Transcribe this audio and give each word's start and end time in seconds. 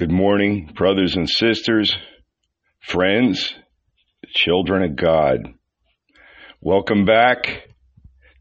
Good 0.00 0.10
morning, 0.10 0.72
brothers 0.74 1.14
and 1.14 1.28
sisters, 1.28 1.94
friends, 2.80 3.54
children 4.28 4.82
of 4.82 4.96
God. 4.96 5.52
Welcome 6.62 7.04
back 7.04 7.68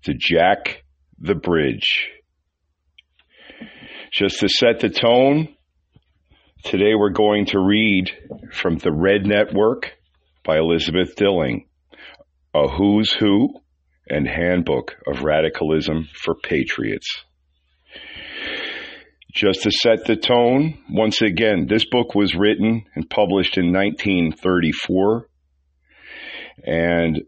to 0.06 0.14
Jack 0.18 0.86
the 1.20 1.36
Bridge. 1.36 2.08
Just 4.14 4.40
to 4.40 4.48
set 4.48 4.80
the 4.80 4.88
tone, 4.88 5.50
today 6.64 6.96
we're 6.98 7.10
going 7.10 7.48
to 7.48 7.60
read 7.60 8.10
from 8.54 8.78
The 8.78 8.94
Red 8.94 9.26
Network 9.26 9.92
by 10.46 10.60
Elizabeth 10.60 11.14
Dilling, 11.18 11.68
A 12.54 12.70
Who's 12.70 13.12
Who 13.12 13.50
and 14.08 14.26
Handbook 14.26 14.96
of 15.06 15.24
Radicalism 15.24 16.08
for 16.24 16.36
Patriots. 16.36 17.26
Just 19.32 19.62
to 19.62 19.72
set 19.72 20.06
the 20.06 20.16
tone, 20.16 20.80
once 20.90 21.22
again, 21.22 21.68
this 21.68 21.86
book 21.86 22.16
was 22.16 22.34
written 22.36 22.86
and 22.96 23.10
published 23.10 23.58
in 23.58 23.72
1934. 23.72 25.28
And 26.66 27.22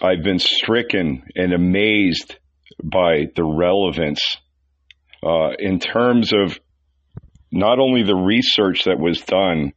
I've 0.00 0.22
been 0.22 0.38
stricken 0.38 1.24
and 1.34 1.52
amazed 1.52 2.36
by 2.82 3.26
the 3.34 3.44
relevance 3.44 4.36
uh, 5.24 5.50
in 5.58 5.80
terms 5.80 6.32
of 6.32 6.58
not 7.50 7.80
only 7.80 8.04
the 8.04 8.14
research 8.14 8.84
that 8.84 9.00
was 9.00 9.20
done, 9.22 9.72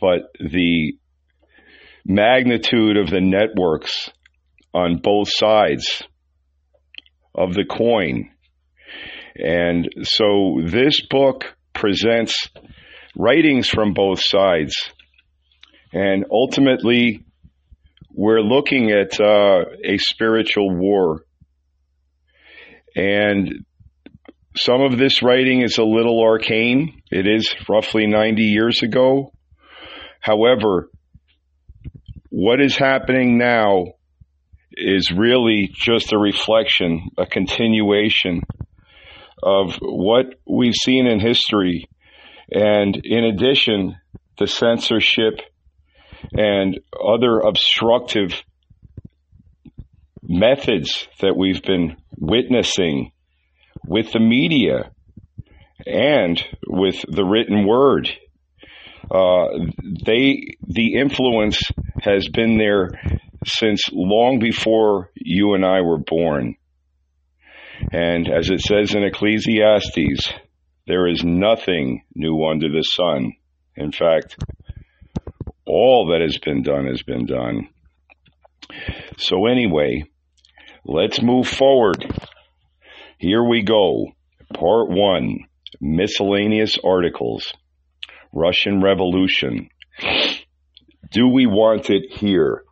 but 0.00 0.30
the 0.40 0.94
magnitude 2.06 2.96
of 2.96 3.10
the 3.10 3.20
networks 3.20 4.10
on 4.72 5.00
both 5.02 5.28
sides 5.30 6.02
of 7.34 7.52
the 7.52 7.66
coin 7.66 8.30
and 9.38 9.88
so 10.02 10.60
this 10.64 11.00
book 11.08 11.44
presents 11.72 12.48
writings 13.16 13.68
from 13.68 13.94
both 13.94 14.20
sides. 14.20 14.74
And 15.92 16.26
ultimately, 16.30 17.24
we're 18.12 18.40
looking 18.40 18.90
at 18.90 19.20
uh, 19.20 19.64
a 19.84 19.96
spiritual 19.98 20.74
war. 20.76 21.22
And 22.96 23.64
some 24.56 24.82
of 24.82 24.98
this 24.98 25.22
writing 25.22 25.62
is 25.62 25.78
a 25.78 25.84
little 25.84 26.20
arcane. 26.20 27.00
It 27.10 27.26
is 27.28 27.54
roughly 27.68 28.06
90 28.06 28.42
years 28.42 28.82
ago. 28.82 29.32
However, 30.20 30.90
what 32.30 32.60
is 32.60 32.76
happening 32.76 33.38
now 33.38 33.84
is 34.72 35.12
really 35.16 35.70
just 35.72 36.12
a 36.12 36.18
reflection, 36.18 37.10
a 37.16 37.26
continuation 37.26 38.42
of 39.42 39.78
what 39.80 40.26
we've 40.46 40.74
seen 40.74 41.06
in 41.06 41.20
history. 41.20 41.88
And 42.50 43.00
in 43.04 43.24
addition, 43.24 43.96
the 44.38 44.46
censorship 44.46 45.40
and 46.32 46.80
other 46.92 47.40
obstructive 47.40 48.42
methods 50.22 51.08
that 51.20 51.36
we've 51.36 51.62
been 51.62 51.96
witnessing 52.16 53.12
with 53.86 54.12
the 54.12 54.20
media 54.20 54.90
and 55.86 56.44
with 56.66 57.04
the 57.08 57.24
written 57.24 57.66
word. 57.66 58.08
Uh, 59.10 59.46
they, 60.04 60.56
the 60.66 60.96
influence 60.96 61.62
has 62.02 62.28
been 62.28 62.58
there 62.58 62.90
since 63.46 63.88
long 63.92 64.38
before 64.38 65.10
you 65.14 65.54
and 65.54 65.64
I 65.64 65.80
were 65.80 65.98
born. 65.98 66.56
And 67.90 68.28
as 68.28 68.50
it 68.50 68.60
says 68.60 68.94
in 68.94 69.04
Ecclesiastes, 69.04 70.32
there 70.86 71.06
is 71.06 71.22
nothing 71.24 72.02
new 72.14 72.44
under 72.44 72.68
the 72.68 72.82
sun. 72.82 73.32
In 73.76 73.92
fact, 73.92 74.36
all 75.66 76.08
that 76.12 76.20
has 76.20 76.38
been 76.38 76.62
done 76.62 76.86
has 76.86 77.02
been 77.02 77.26
done. 77.26 77.68
So, 79.18 79.46
anyway, 79.46 80.04
let's 80.84 81.22
move 81.22 81.48
forward. 81.48 82.04
Here 83.18 83.42
we 83.42 83.62
go. 83.62 84.06
Part 84.54 84.88
one 84.88 85.40
Miscellaneous 85.80 86.78
Articles 86.82 87.52
Russian 88.32 88.82
Revolution. 88.82 89.68
Do 91.10 91.28
we 91.28 91.46
want 91.46 91.90
it 91.90 92.12
here? 92.12 92.64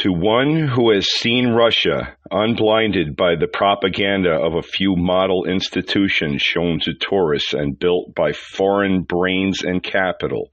To 0.00 0.12
one 0.14 0.66
who 0.66 0.92
has 0.94 1.06
seen 1.06 1.48
Russia 1.48 2.16
unblinded 2.30 3.16
by 3.16 3.34
the 3.36 3.46
propaganda 3.46 4.30
of 4.30 4.54
a 4.54 4.62
few 4.62 4.96
model 4.96 5.44
institutions 5.44 6.40
shown 6.40 6.80
to 6.84 6.94
tourists 6.94 7.52
and 7.52 7.78
built 7.78 8.14
by 8.14 8.32
foreign 8.32 9.02
brains 9.02 9.62
and 9.62 9.82
capital, 9.82 10.48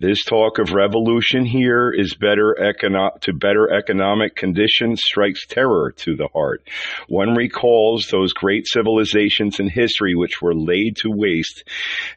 this 0.00 0.24
talk 0.24 0.58
of 0.58 0.72
revolution 0.72 1.44
here 1.44 1.94
is 1.96 2.16
better 2.16 2.56
econo- 2.60 3.20
to 3.20 3.32
better 3.32 3.72
economic 3.72 4.34
conditions 4.34 5.00
strikes 5.04 5.46
terror 5.46 5.92
to 5.98 6.16
the 6.16 6.26
heart. 6.34 6.68
One 7.06 7.36
recalls 7.36 8.08
those 8.08 8.32
great 8.32 8.66
civilizations 8.66 9.60
in 9.60 9.68
history 9.68 10.16
which 10.16 10.42
were 10.42 10.56
laid 10.56 10.96
to 11.02 11.10
waste 11.10 11.62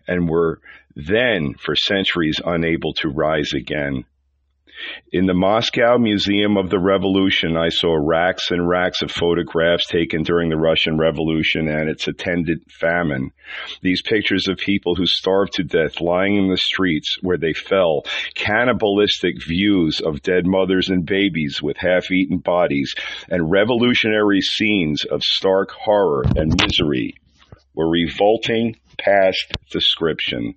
and 0.07 0.27
were 0.27 0.59
then 0.95 1.53
for 1.59 1.75
centuries 1.75 2.41
unable 2.43 2.93
to 2.95 3.09
rise 3.09 3.53
again. 3.53 4.05
In 5.11 5.25
the 5.25 5.33
Moscow 5.33 5.97
Museum 5.97 6.57
of 6.57 6.69
the 6.69 6.79
Revolution, 6.79 7.57
I 7.57 7.69
saw 7.69 7.93
racks 7.93 8.49
and 8.49 8.67
racks 8.67 9.01
of 9.01 9.11
photographs 9.11 9.87
taken 9.87 10.23
during 10.23 10.49
the 10.49 10.57
Russian 10.57 10.97
Revolution 10.97 11.67
and 11.67 11.89
its 11.89 12.07
attendant 12.07 12.71
famine. 12.71 13.31
These 13.81 14.01
pictures 14.01 14.47
of 14.47 14.57
people 14.57 14.95
who 14.95 15.05
starved 15.05 15.53
to 15.53 15.63
death 15.63 15.99
lying 15.99 16.37
in 16.37 16.49
the 16.49 16.57
streets 16.57 17.17
where 17.21 17.37
they 17.37 17.53
fell, 17.53 18.05
cannibalistic 18.35 19.35
views 19.45 19.99
of 19.99 20.21
dead 20.21 20.45
mothers 20.45 20.89
and 20.89 21.05
babies 21.05 21.61
with 21.61 21.77
half-eaten 21.77 22.37
bodies, 22.37 22.95
and 23.29 23.51
revolutionary 23.51 24.41
scenes 24.41 25.03
of 25.03 25.21
stark 25.23 25.71
horror 25.71 26.23
and 26.35 26.59
misery 26.61 27.15
were 27.75 27.89
revolting 27.89 28.77
past 28.97 29.53
description. 29.69 30.55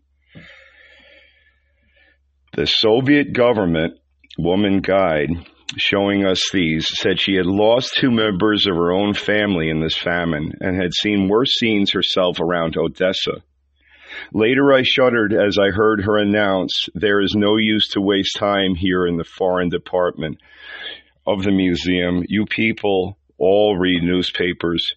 The 2.52 2.66
Soviet 2.66 3.32
government 3.32 3.98
woman 4.38 4.80
guide 4.80 5.30
showing 5.76 6.24
us 6.24 6.50
these 6.52 6.86
said 6.88 7.20
she 7.20 7.34
had 7.34 7.46
lost 7.46 7.94
two 7.94 8.10
members 8.10 8.66
of 8.66 8.76
her 8.76 8.92
own 8.92 9.14
family 9.14 9.68
in 9.70 9.80
this 9.80 9.96
famine 9.96 10.52
and 10.60 10.80
had 10.80 10.92
seen 10.94 11.28
worse 11.28 11.52
scenes 11.58 11.92
herself 11.92 12.40
around 12.40 12.76
Odessa. 12.76 13.42
Later, 14.32 14.72
I 14.72 14.82
shuddered 14.82 15.32
as 15.32 15.58
I 15.58 15.70
heard 15.70 16.04
her 16.04 16.18
announce, 16.18 16.88
There 16.94 17.20
is 17.20 17.34
no 17.34 17.56
use 17.56 17.88
to 17.90 18.00
waste 18.00 18.36
time 18.36 18.74
here 18.76 19.06
in 19.06 19.16
the 19.16 19.24
foreign 19.24 19.70
department 19.70 20.38
of 21.26 21.42
the 21.42 21.50
museum. 21.50 22.24
You 22.28 22.46
people 22.46 23.18
all 23.38 23.76
read 23.76 24.02
newspapers. 24.02 24.94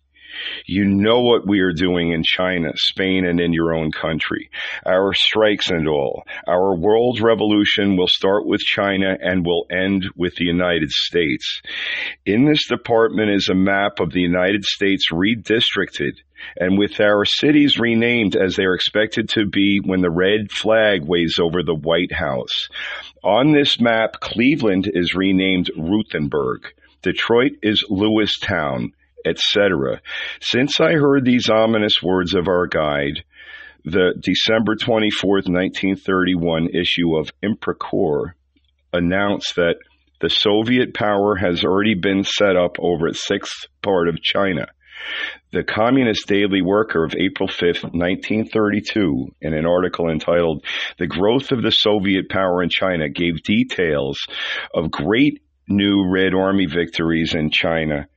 You 0.65 0.85
know 0.85 1.21
what 1.21 1.47
we 1.47 1.59
are 1.59 1.73
doing 1.73 2.11
in 2.11 2.23
China, 2.23 2.71
Spain, 2.75 3.25
and 3.25 3.39
in 3.39 3.53
your 3.53 3.73
own 3.73 3.91
country. 3.91 4.49
Our 4.85 5.13
strikes 5.13 5.69
and 5.69 5.87
all. 5.87 6.23
Our 6.47 6.75
world 6.75 7.21
revolution 7.21 7.97
will 7.97 8.07
start 8.07 8.45
with 8.45 8.61
China 8.61 9.17
and 9.19 9.45
will 9.45 9.65
end 9.71 10.05
with 10.15 10.35
the 10.35 10.45
United 10.45 10.91
States. 10.91 11.61
In 12.25 12.45
this 12.45 12.67
department 12.67 13.31
is 13.31 13.49
a 13.49 13.55
map 13.55 13.99
of 13.99 14.11
the 14.11 14.21
United 14.21 14.63
States 14.63 15.11
redistricted 15.11 16.13
and 16.55 16.77
with 16.77 16.99
our 16.99 17.25
cities 17.25 17.79
renamed 17.79 18.35
as 18.35 18.55
they 18.55 18.63
are 18.63 18.75
expected 18.75 19.29
to 19.29 19.45
be 19.45 19.79
when 19.83 20.01
the 20.01 20.11
red 20.11 20.51
flag 20.51 21.03
waves 21.03 21.39
over 21.39 21.63
the 21.63 21.75
White 21.75 22.11
House. 22.11 22.69
On 23.23 23.51
this 23.51 23.79
map, 23.79 24.19
Cleveland 24.19 24.89
is 24.93 25.15
renamed 25.15 25.71
Ruthenberg. 25.75 26.73
Detroit 27.01 27.53
is 27.61 27.85
Lewistown 27.89 28.91
etc. 29.27 30.01
Since 30.41 30.79
I 30.79 30.93
heard 30.93 31.25
these 31.25 31.50
ominous 31.50 32.01
words 32.01 32.33
of 32.33 32.47
our 32.47 32.68
guide, 32.68 33.24
the 33.83 34.13
December 34.19 34.75
24th, 34.75 35.47
1931 35.47 36.69
issue 36.74 37.15
of 37.15 37.31
Inprecorr 37.44 38.33
announced 38.91 39.56
that 39.56 39.75
the 40.19 40.29
Soviet 40.29 40.94
power 40.94 41.35
has 41.35 41.63
already 41.63 41.94
been 41.94 42.24
set 42.24 42.56
up 42.56 42.77
over 42.79 43.07
its 43.07 43.25
sixth 43.25 43.68
part 43.81 44.09
of 44.09 44.21
China. 44.21 44.68
The 45.53 45.63
Communist 45.63 46.27
Daily 46.27 46.62
Worker 46.62 47.03
of 47.06 47.13
April 47.15 47.47
5, 47.47 47.94
1932, 47.94 49.27
in 49.41 49.53
an 49.53 49.65
article 49.65 50.09
entitled 50.09 50.65
The 50.97 51.07
Growth 51.07 51.51
of 51.51 51.62
the 51.62 51.71
Soviet 51.71 52.29
Power 52.29 52.63
in 52.63 52.69
China, 52.69 53.07
gave 53.07 53.44
details 53.44 54.18
of 54.74 54.91
great 54.91 55.41
new 55.69 56.09
Red 56.09 56.33
Army 56.33 56.65
victories 56.65 57.35
in 57.35 57.51
China 57.51 58.07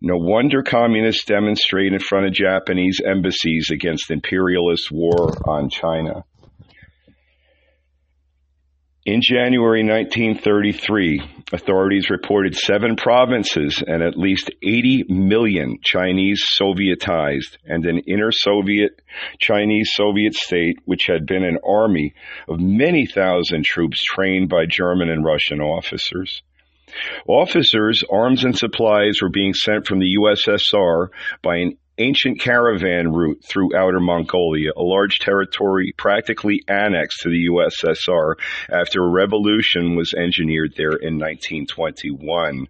no 0.00 0.16
wonder 0.16 0.62
communists 0.62 1.24
demonstrate 1.24 1.92
in 1.92 1.98
front 1.98 2.26
of 2.26 2.32
Japanese 2.32 3.00
embassies 3.04 3.70
against 3.70 4.10
imperialist 4.10 4.90
war 4.90 5.32
on 5.46 5.68
China. 5.68 6.24
In 9.06 9.20
January 9.22 9.82
1933, 9.82 11.22
authorities 11.52 12.10
reported 12.10 12.54
seven 12.54 12.96
provinces 12.96 13.82
and 13.86 14.02
at 14.02 14.16
least 14.16 14.50
80 14.62 15.04
million 15.08 15.78
Chinese 15.82 16.42
Sovietized 16.60 17.56
and 17.64 17.86
an 17.86 18.00
inner 18.06 18.30
Soviet 18.30 19.00
Chinese 19.38 19.90
Soviet 19.94 20.34
state 20.34 20.78
which 20.84 21.06
had 21.06 21.26
been 21.26 21.44
an 21.44 21.58
army 21.66 22.14
of 22.46 22.60
many 22.60 23.06
thousand 23.06 23.64
troops 23.64 24.02
trained 24.04 24.48
by 24.48 24.66
German 24.66 25.10
and 25.10 25.24
Russian 25.24 25.60
officers. 25.60 26.42
Officers, 27.26 28.02
arms, 28.10 28.44
and 28.44 28.56
supplies 28.56 29.18
were 29.22 29.30
being 29.30 29.54
sent 29.54 29.86
from 29.86 29.98
the 29.98 30.16
USSR 30.18 31.08
by 31.42 31.56
an 31.56 31.78
ancient 31.98 32.40
caravan 32.40 33.12
route 33.12 33.44
through 33.44 33.76
outer 33.76 34.00
Mongolia, 34.00 34.70
a 34.76 34.82
large 34.82 35.18
territory 35.18 35.92
practically 35.96 36.62
annexed 36.66 37.20
to 37.20 37.28
the 37.28 37.48
USSR 37.50 38.34
after 38.70 39.04
a 39.04 39.10
revolution 39.10 39.96
was 39.96 40.14
engineered 40.16 40.72
there 40.76 40.96
in 40.96 41.18
1921 41.18 42.68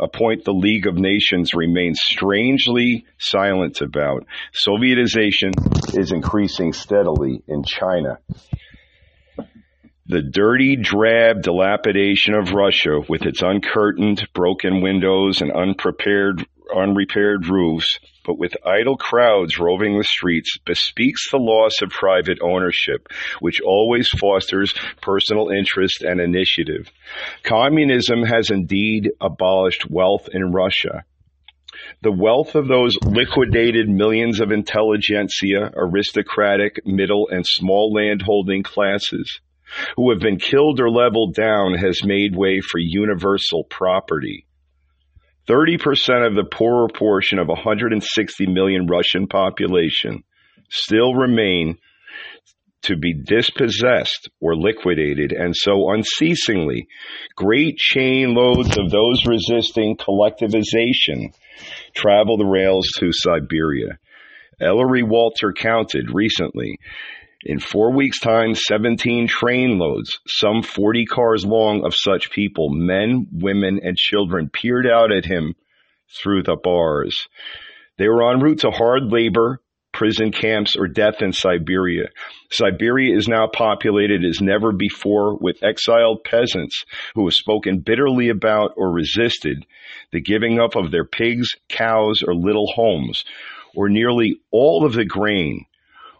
a 0.00 0.08
point 0.08 0.44
the 0.44 0.52
League 0.52 0.86
of 0.86 0.94
Nations 0.94 1.54
remains 1.54 2.00
strangely 2.00 3.04
silent 3.18 3.80
about. 3.80 4.26
Sovietization 4.54 5.98
is 5.98 6.12
increasing 6.12 6.72
steadily 6.72 7.42
in 7.48 7.64
China. 7.64 8.18
The 10.10 10.22
dirty, 10.22 10.74
drab 10.76 11.42
dilapidation 11.42 12.32
of 12.32 12.54
Russia, 12.54 12.98
with 13.10 13.26
its 13.26 13.42
uncurtained, 13.42 14.26
broken 14.32 14.80
windows 14.80 15.42
and 15.42 15.52
unprepared, 15.52 16.46
unrepaired 16.74 17.46
roofs, 17.46 18.00
but 18.24 18.38
with 18.38 18.56
idle 18.64 18.96
crowds 18.96 19.58
roving 19.58 19.98
the 19.98 20.04
streets, 20.04 20.56
bespeaks 20.64 21.30
the 21.30 21.36
loss 21.36 21.82
of 21.82 21.90
private 21.90 22.38
ownership, 22.40 23.08
which 23.40 23.60
always 23.60 24.08
fosters 24.08 24.72
personal 25.02 25.50
interest 25.50 26.02
and 26.02 26.22
initiative. 26.22 26.90
Communism 27.42 28.22
has 28.22 28.50
indeed 28.50 29.10
abolished 29.20 29.90
wealth 29.90 30.30
in 30.32 30.52
Russia. 30.52 31.04
The 32.00 32.12
wealth 32.12 32.54
of 32.54 32.66
those 32.66 32.96
liquidated 33.04 33.90
millions 33.90 34.40
of 34.40 34.52
intelligentsia, 34.52 35.70
aristocratic, 35.76 36.86
middle, 36.86 37.28
and 37.28 37.46
small 37.46 37.92
landholding 37.92 38.62
classes 38.62 39.38
who 39.96 40.10
have 40.10 40.20
been 40.20 40.38
killed 40.38 40.80
or 40.80 40.90
leveled 40.90 41.34
down 41.34 41.74
has 41.74 42.00
made 42.04 42.36
way 42.36 42.60
for 42.60 42.78
universal 42.78 43.64
property. 43.64 44.46
30% 45.48 46.26
of 46.26 46.34
the 46.34 46.44
poorer 46.50 46.88
portion 46.88 47.38
of 47.38 47.48
160 47.48 48.46
million 48.46 48.86
Russian 48.86 49.26
population 49.26 50.22
still 50.68 51.14
remain 51.14 51.78
to 52.82 52.96
be 52.96 53.14
dispossessed 53.14 54.28
or 54.40 54.54
liquidated, 54.54 55.32
and 55.32 55.54
so 55.56 55.90
unceasingly, 55.90 56.86
great 57.34 57.76
chain 57.76 58.34
loads 58.34 58.78
of 58.78 58.90
those 58.90 59.26
resisting 59.26 59.96
collectivization 59.96 61.32
travel 61.94 62.36
the 62.36 62.44
rails 62.44 62.86
to 62.98 63.10
Siberia. 63.10 63.98
Ellery 64.60 65.02
Walter 65.02 65.52
counted 65.52 66.10
recently 66.12 66.78
in 67.44 67.60
four 67.60 67.92
weeks' 67.92 68.18
time, 68.18 68.54
17 68.54 69.28
train 69.28 69.78
loads, 69.78 70.18
some 70.26 70.62
40 70.62 71.06
cars 71.06 71.44
long 71.44 71.84
of 71.84 71.94
such 71.94 72.30
people, 72.30 72.68
men, 72.70 73.28
women, 73.30 73.80
and 73.82 73.96
children, 73.96 74.50
peered 74.52 74.86
out 74.86 75.12
at 75.12 75.24
him 75.24 75.54
through 76.20 76.42
the 76.42 76.56
bars. 76.56 77.28
They 77.96 78.08
were 78.08 78.30
en 78.32 78.40
route 78.40 78.60
to 78.60 78.70
hard 78.70 79.04
labor, 79.04 79.60
prison 79.92 80.32
camps, 80.32 80.76
or 80.76 80.88
death 80.88 81.22
in 81.22 81.32
Siberia. 81.32 82.08
Siberia 82.50 83.16
is 83.16 83.28
now 83.28 83.46
populated 83.46 84.24
as 84.24 84.40
never 84.40 84.72
before 84.72 85.36
with 85.36 85.62
exiled 85.62 86.24
peasants 86.24 86.84
who 87.14 87.24
have 87.24 87.34
spoken 87.34 87.80
bitterly 87.80 88.28
about 88.28 88.72
or 88.76 88.90
resisted 88.90 89.64
the 90.12 90.20
giving 90.20 90.58
up 90.58 90.74
of 90.74 90.90
their 90.90 91.04
pigs, 91.04 91.54
cows, 91.68 92.22
or 92.26 92.34
little 92.34 92.70
homes, 92.74 93.24
or 93.74 93.88
nearly 93.88 94.40
all 94.50 94.84
of 94.84 94.92
the 94.92 95.04
grain 95.04 95.66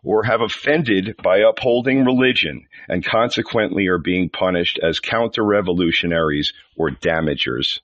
or 0.02 0.24
have 0.24 0.40
offended 0.40 1.14
by 1.22 1.38
upholding 1.38 2.04
religion 2.04 2.66
and 2.88 3.04
consequently 3.04 3.86
are 3.86 3.98
being 3.98 4.28
punished 4.28 4.78
as 4.82 5.00
counter 5.00 5.44
revolutionaries 5.44 6.52
or 6.76 6.90
damagers. 6.90 7.80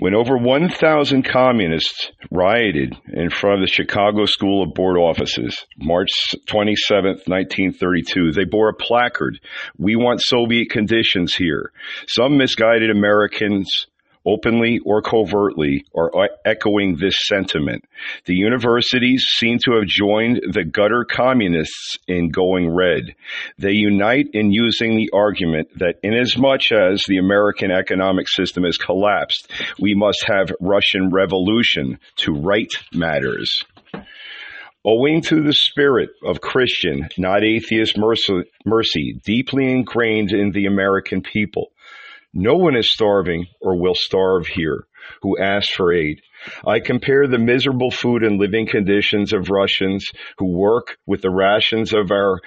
When 0.00 0.14
over 0.14 0.38
1,000 0.38 1.24
communists 1.24 2.10
rioted 2.30 2.96
in 3.12 3.28
front 3.28 3.56
of 3.56 3.68
the 3.68 3.70
Chicago 3.70 4.24
School 4.24 4.62
of 4.62 4.72
Board 4.72 4.96
offices, 4.96 5.66
March 5.76 6.08
27, 6.46 7.20
1932, 7.26 8.32
they 8.32 8.44
bore 8.44 8.70
a 8.70 8.74
placard, 8.74 9.38
We 9.76 9.96
want 9.96 10.22
Soviet 10.22 10.70
conditions 10.70 11.34
here. 11.34 11.70
Some 12.08 12.38
misguided 12.38 12.90
Americans 12.90 13.88
openly 14.24 14.80
or 14.84 15.02
covertly, 15.02 15.84
are 15.94 16.10
echoing 16.44 16.96
this 16.96 17.14
sentiment. 17.24 17.84
The 18.26 18.34
universities 18.34 19.24
seem 19.36 19.58
to 19.64 19.72
have 19.72 19.86
joined 19.86 20.40
the 20.52 20.64
gutter 20.64 21.04
communists 21.04 21.98
in 22.06 22.30
going 22.30 22.74
red. 22.74 23.14
They 23.58 23.72
unite 23.72 24.28
in 24.32 24.52
using 24.52 24.96
the 24.96 25.10
argument 25.12 25.68
that 25.78 26.00
inasmuch 26.02 26.72
as 26.72 27.02
the 27.06 27.18
American 27.18 27.70
economic 27.70 28.28
system 28.28 28.64
has 28.64 28.76
collapsed, 28.76 29.50
we 29.78 29.94
must 29.94 30.24
have 30.26 30.52
Russian 30.60 31.10
revolution 31.10 31.98
to 32.16 32.32
right 32.32 32.70
matters. 32.92 33.64
Owing 34.82 35.20
to 35.22 35.42
the 35.42 35.52
spirit 35.52 36.08
of 36.24 36.40
Christian, 36.40 37.06
not 37.18 37.44
atheist 37.44 37.98
mercy, 37.98 38.44
mercy, 38.64 39.20
deeply 39.22 39.70
ingrained 39.70 40.32
in 40.32 40.52
the 40.52 40.64
American 40.64 41.20
people, 41.20 41.72
no 42.32 42.54
one 42.54 42.76
is 42.76 42.92
starving 42.92 43.46
or 43.60 43.80
will 43.80 43.94
starve 43.94 44.46
here 44.46 44.86
who 45.22 45.38
asks 45.38 45.72
for 45.72 45.92
aid. 45.92 46.20
I 46.66 46.80
compare 46.80 47.26
the 47.26 47.38
miserable 47.38 47.90
food 47.90 48.22
and 48.22 48.38
living 48.38 48.66
conditions 48.66 49.32
of 49.32 49.50
Russians 49.50 50.06
who 50.38 50.56
work 50.56 50.96
with 51.06 51.22
the 51.22 51.30
rations 51.30 51.92
of 51.92 52.10
our 52.10 52.40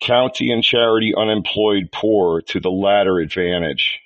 county 0.00 0.50
and 0.50 0.62
charity 0.62 1.12
unemployed 1.16 1.90
poor 1.92 2.42
to 2.48 2.60
the 2.60 2.70
latter 2.70 3.18
advantage. 3.18 4.00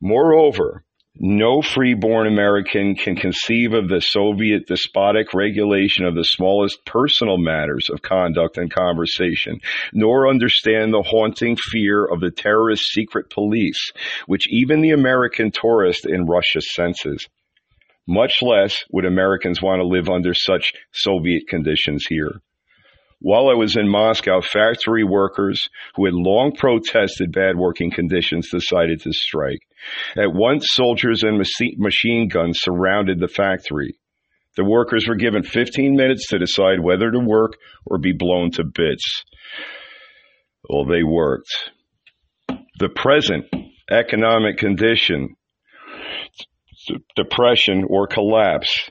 Moreover, 0.00 0.84
no 1.22 1.60
freeborn 1.60 2.26
American 2.26 2.94
can 2.94 3.14
conceive 3.14 3.74
of 3.74 3.90
the 3.90 4.00
Soviet 4.00 4.66
despotic 4.66 5.34
regulation 5.34 6.06
of 6.06 6.14
the 6.14 6.24
smallest 6.24 6.82
personal 6.86 7.36
matters 7.36 7.90
of 7.92 8.00
conduct 8.00 8.56
and 8.56 8.72
conversation, 8.72 9.60
nor 9.92 10.28
understand 10.28 10.94
the 10.94 11.02
haunting 11.02 11.56
fear 11.56 12.06
of 12.06 12.20
the 12.20 12.30
terrorist 12.30 12.84
secret 12.84 13.28
police, 13.28 13.92
which 14.26 14.48
even 14.50 14.80
the 14.80 14.92
American 14.92 15.50
tourist 15.50 16.06
in 16.06 16.24
Russia 16.24 16.62
senses. 16.62 17.28
Much 18.08 18.40
less 18.40 18.82
would 18.90 19.04
Americans 19.04 19.60
want 19.60 19.80
to 19.80 19.86
live 19.86 20.08
under 20.08 20.32
such 20.32 20.72
Soviet 20.90 21.46
conditions 21.46 22.06
here. 22.08 22.40
While 23.22 23.50
I 23.50 23.54
was 23.54 23.76
in 23.76 23.86
Moscow, 23.88 24.40
factory 24.40 25.04
workers 25.04 25.68
who 25.94 26.06
had 26.06 26.14
long 26.14 26.52
protested 26.52 27.32
bad 27.32 27.56
working 27.56 27.90
conditions 27.90 28.48
decided 28.50 29.00
to 29.02 29.12
strike. 29.12 29.60
At 30.16 30.32
once, 30.32 30.66
soldiers 30.70 31.22
and 31.22 31.38
machine 31.38 32.28
guns 32.28 32.60
surrounded 32.62 33.20
the 33.20 33.28
factory. 33.28 33.98
The 34.56 34.64
workers 34.64 35.06
were 35.06 35.16
given 35.16 35.42
15 35.42 35.94
minutes 35.94 36.28
to 36.28 36.38
decide 36.38 36.80
whether 36.80 37.10
to 37.10 37.20
work 37.20 37.58
or 37.84 37.98
be 37.98 38.12
blown 38.12 38.50
to 38.52 38.64
bits. 38.64 39.24
Well, 40.68 40.86
they 40.86 41.02
worked. 41.02 41.70
The 42.78 42.88
present 42.88 43.44
economic 43.90 44.56
condition, 44.56 45.36
depression 47.16 47.84
or 47.86 48.06
collapse, 48.06 48.90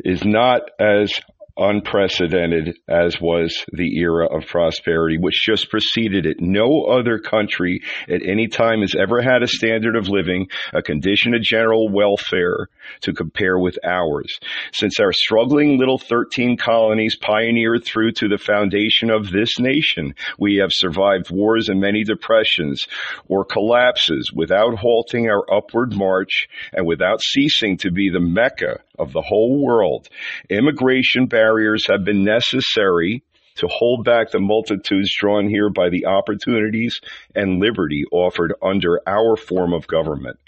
is 0.00 0.24
not 0.24 0.62
as 0.80 1.12
unprecedented 1.56 2.78
as 2.88 3.20
was 3.20 3.64
the 3.72 3.98
era 3.98 4.26
of 4.26 4.46
prosperity, 4.46 5.18
which 5.18 5.44
just 5.44 5.70
preceded 5.70 6.26
it. 6.26 6.40
No 6.40 6.84
other 6.84 7.18
country 7.18 7.80
at 8.08 8.24
any 8.24 8.48
time 8.48 8.80
has 8.80 8.94
ever 8.94 9.22
had 9.22 9.42
a 9.42 9.48
standard 9.48 9.96
of 9.96 10.08
living, 10.08 10.48
a 10.72 10.82
condition 10.82 11.34
of 11.34 11.42
general 11.42 11.88
welfare 11.88 12.68
to 13.02 13.12
compare 13.12 13.58
with 13.58 13.78
ours. 13.84 14.38
Since 14.72 15.00
our 15.00 15.12
struggling 15.12 15.78
little 15.78 15.98
13 15.98 16.56
colonies 16.56 17.16
pioneered 17.16 17.84
through 17.84 18.12
to 18.12 18.28
the 18.28 18.38
foundation 18.38 19.10
of 19.10 19.30
this 19.30 19.58
nation, 19.58 20.14
we 20.38 20.56
have 20.56 20.70
survived 20.72 21.30
wars 21.30 21.68
and 21.68 21.80
many 21.80 22.04
depressions 22.04 22.86
or 23.28 23.44
collapses 23.44 24.30
without 24.32 24.76
halting 24.78 25.28
our 25.28 25.44
upward 25.52 25.94
march 25.94 26.48
and 26.72 26.86
without 26.86 27.22
ceasing 27.22 27.76
to 27.78 27.90
be 27.90 28.10
the 28.10 28.20
Mecca 28.20 28.80
of 28.98 29.12
the 29.12 29.22
whole 29.22 29.64
world. 29.64 30.08
Immigration 30.50 31.26
barriers 31.26 31.86
have 31.88 32.04
been 32.04 32.24
necessary 32.24 33.22
to 33.56 33.68
hold 33.68 34.04
back 34.04 34.30
the 34.30 34.38
multitudes 34.38 35.14
drawn 35.18 35.48
here 35.48 35.70
by 35.70 35.88
the 35.88 36.06
opportunities 36.06 37.00
and 37.34 37.60
liberty 37.60 38.04
offered 38.12 38.54
under 38.62 39.00
our 39.06 39.36
form 39.36 39.72
of 39.72 39.86
government. 39.86 40.38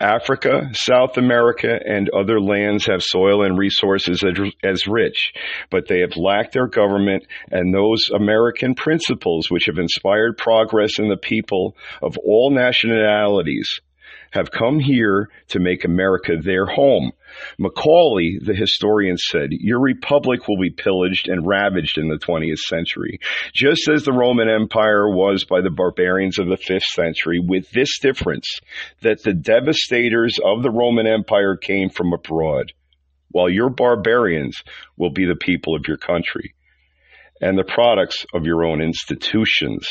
Africa, 0.00 0.70
South 0.72 1.18
America, 1.18 1.78
and 1.84 2.08
other 2.08 2.40
lands 2.40 2.86
have 2.86 3.02
soil 3.02 3.44
and 3.44 3.58
resources 3.58 4.24
as 4.64 4.86
rich, 4.86 5.34
but 5.70 5.88
they 5.88 6.00
have 6.00 6.16
lacked 6.16 6.54
their 6.54 6.68
government 6.68 7.26
and 7.50 7.74
those 7.74 8.08
American 8.08 8.74
principles 8.74 9.50
which 9.50 9.66
have 9.66 9.76
inspired 9.76 10.38
progress 10.38 10.98
in 10.98 11.10
the 11.10 11.18
people 11.18 11.76
of 12.00 12.16
all 12.16 12.50
nationalities 12.50 13.80
have 14.30 14.50
come 14.50 14.78
here 14.78 15.28
to 15.48 15.58
make 15.58 15.84
America 15.84 16.36
their 16.40 16.66
home. 16.66 17.12
Macaulay, 17.58 18.38
the 18.40 18.54
historian, 18.54 19.16
said, 19.16 19.50
Your 19.50 19.80
republic 19.80 20.46
will 20.48 20.58
be 20.58 20.70
pillaged 20.70 21.28
and 21.28 21.46
ravaged 21.46 21.98
in 21.98 22.08
the 22.08 22.18
20th 22.18 22.58
century, 22.58 23.18
just 23.52 23.88
as 23.88 24.04
the 24.04 24.12
Roman 24.12 24.48
Empire 24.48 25.08
was 25.08 25.44
by 25.44 25.60
the 25.60 25.70
barbarians 25.70 26.38
of 26.38 26.46
the 26.46 26.56
5th 26.56 26.82
century, 26.94 27.40
with 27.40 27.70
this 27.70 27.98
difference 27.98 28.60
that 29.02 29.22
the 29.22 29.34
devastators 29.34 30.38
of 30.44 30.62
the 30.62 30.70
Roman 30.70 31.06
Empire 31.06 31.56
came 31.56 31.90
from 31.90 32.12
abroad, 32.12 32.72
while 33.30 33.48
your 33.48 33.70
barbarians 33.70 34.62
will 34.96 35.10
be 35.10 35.26
the 35.26 35.36
people 35.36 35.74
of 35.74 35.86
your 35.86 35.96
country 35.96 36.54
and 37.40 37.56
the 37.56 37.64
products 37.64 38.26
of 38.34 38.44
your 38.44 38.64
own 38.64 38.80
institutions. 38.80 39.88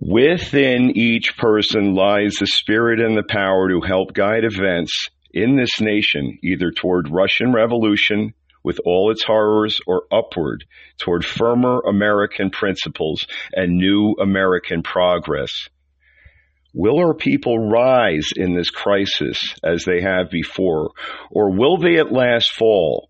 Within 0.00 0.96
each 0.96 1.36
person 1.36 1.94
lies 1.94 2.34
the 2.38 2.46
spirit 2.46 3.00
and 3.00 3.16
the 3.16 3.22
power 3.22 3.68
to 3.70 3.80
help 3.80 4.12
guide 4.12 4.44
events 4.44 5.08
in 5.32 5.56
this 5.56 5.80
nation, 5.80 6.38
either 6.42 6.70
toward 6.70 7.10
Russian 7.10 7.52
Revolution 7.52 8.34
with 8.62 8.80
all 8.84 9.10
its 9.10 9.22
horrors 9.22 9.80
or 9.86 10.02
upward 10.12 10.64
toward 10.98 11.24
firmer 11.24 11.80
American 11.80 12.50
principles 12.50 13.26
and 13.52 13.76
new 13.76 14.16
American 14.20 14.82
progress. 14.82 15.68
Will 16.74 16.98
our 16.98 17.14
people 17.14 17.58
rise 17.58 18.28
in 18.36 18.54
this 18.54 18.70
crisis 18.70 19.54
as 19.64 19.84
they 19.84 20.02
have 20.02 20.30
before, 20.30 20.90
or 21.30 21.56
will 21.56 21.78
they 21.78 21.96
at 21.96 22.12
last 22.12 22.52
fall? 22.52 23.08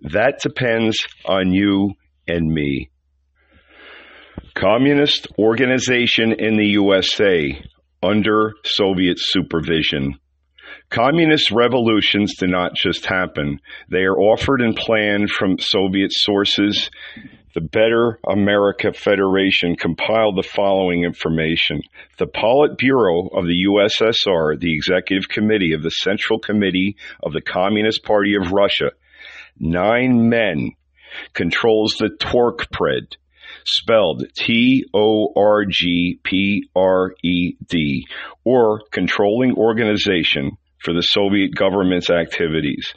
That 0.00 0.40
depends 0.42 0.98
on 1.24 1.52
you 1.52 1.94
and 2.28 2.52
me. 2.52 2.90
Communist 4.56 5.26
organization 5.38 6.32
in 6.32 6.56
the 6.56 6.68
USA 6.68 7.62
under 8.02 8.54
Soviet 8.64 9.18
supervision. 9.20 10.18
Communist 10.88 11.50
revolutions 11.50 12.36
do 12.38 12.46
not 12.46 12.74
just 12.74 13.04
happen. 13.04 13.60
They 13.90 14.04
are 14.04 14.16
offered 14.16 14.62
and 14.62 14.74
planned 14.74 15.28
from 15.28 15.58
Soviet 15.58 16.10
sources. 16.10 16.88
The 17.54 17.60
Better 17.60 18.18
America 18.26 18.94
Federation 18.94 19.76
compiled 19.76 20.38
the 20.38 20.48
following 20.48 21.04
information. 21.04 21.82
The 22.16 22.26
Politburo 22.26 23.28
of 23.36 23.44
the 23.44 23.66
USSR, 23.68 24.58
the 24.58 24.74
Executive 24.74 25.28
Committee 25.28 25.74
of 25.74 25.82
the 25.82 25.90
Central 25.90 26.38
Committee 26.38 26.96
of 27.22 27.34
the 27.34 27.42
Communist 27.42 28.04
Party 28.04 28.34
of 28.36 28.52
Russia, 28.52 28.92
nine 29.60 30.30
men, 30.30 30.70
controls 31.34 31.96
the 31.98 32.08
Torgpred, 32.08 33.16
spelled 33.66 34.24
T 34.36 34.84
O 34.94 35.32
R 35.36 35.64
G 35.68 36.18
P 36.22 36.68
R 36.74 37.14
E 37.22 37.56
D, 37.66 38.06
or 38.44 38.82
controlling 38.90 39.54
organization 39.54 40.56
for 40.78 40.92
the 40.92 41.02
Soviet 41.02 41.54
government's 41.54 42.10
activities. 42.10 42.92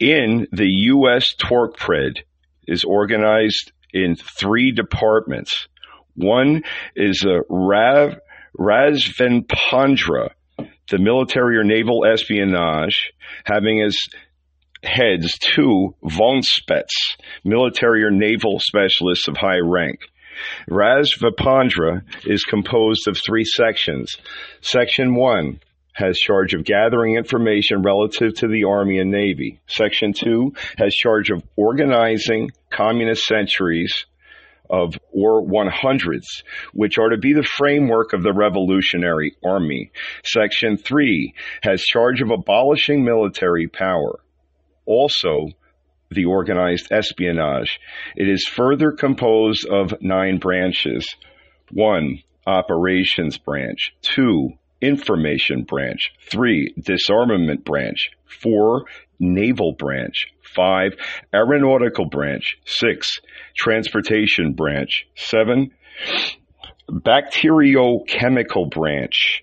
In 0.00 0.46
the 0.52 0.68
U.S. 0.68 1.26
Torgpred 1.38 2.18
is 2.66 2.84
organized 2.84 3.72
in 3.92 4.16
three 4.16 4.72
departments. 4.72 5.68
One 6.14 6.62
is 6.96 7.24
a 7.24 7.40
Rav, 7.48 8.16
Razvedpandra, 8.58 10.30
the 10.90 10.98
military 10.98 11.56
or 11.56 11.64
naval 11.64 12.04
espionage, 12.04 13.12
having 13.44 13.82
as 13.82 13.96
heads 14.82 15.38
two 15.38 15.94
Vonspets, 16.04 17.16
military 17.44 18.04
or 18.04 18.10
naval 18.10 18.58
specialists 18.60 19.28
of 19.28 19.36
high 19.36 19.58
rank. 19.58 20.00
Razvedpandra 20.70 22.02
is 22.24 22.44
composed 22.44 23.08
of 23.08 23.18
three 23.18 23.44
sections. 23.44 24.16
Section 24.60 25.14
1 25.14 25.60
has 25.94 26.16
charge 26.16 26.54
of 26.54 26.64
gathering 26.64 27.16
information 27.16 27.82
relative 27.82 28.34
to 28.34 28.46
the 28.46 28.64
Army 28.64 29.00
and 29.00 29.10
Navy. 29.10 29.60
Section 29.66 30.12
2 30.12 30.52
has 30.78 30.94
charge 30.94 31.30
of 31.30 31.42
organizing 31.56 32.50
communist 32.70 33.24
centuries 33.24 34.06
of 34.70 34.96
or 35.10 35.42
100s, 35.42 36.44
which 36.72 36.98
are 36.98 37.08
to 37.08 37.16
be 37.16 37.32
the 37.32 37.42
framework 37.42 38.12
of 38.12 38.22
the 38.22 38.32
Revolutionary 38.32 39.34
Army. 39.44 39.90
Section 40.24 40.76
3 40.76 41.34
has 41.62 41.82
charge 41.82 42.20
of 42.20 42.30
abolishing 42.30 43.04
military 43.04 43.66
power 43.66 44.20
also 44.88 45.48
the 46.10 46.24
organized 46.24 46.90
espionage. 46.90 47.78
It 48.16 48.28
is 48.28 48.46
further 48.46 48.92
composed 48.92 49.66
of 49.68 49.94
nine 50.00 50.38
branches. 50.38 51.06
One, 51.70 52.22
operations 52.46 53.36
branch. 53.36 53.92
Two, 54.00 54.52
information 54.80 55.64
branch. 55.64 56.10
Three, 56.30 56.74
disarmament 56.80 57.64
branch. 57.64 58.10
Four, 58.24 58.86
naval 59.18 59.74
branch. 59.78 60.28
Five, 60.42 60.94
aeronautical 61.34 62.06
branch. 62.06 62.56
Six, 62.64 63.20
transportation 63.54 64.54
branch. 64.54 65.06
Seven, 65.14 65.72
bacteriochemical 66.90 68.70
branch. 68.70 69.42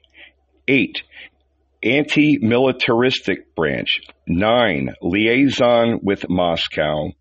Eight, 0.68 1.04
anti 1.86 2.40
militaristic 2.40 3.56
branch. 3.56 4.02
Nine, 4.28 4.96
liaison 5.02 6.00
with 6.02 6.28
Moscow. 6.28 7.12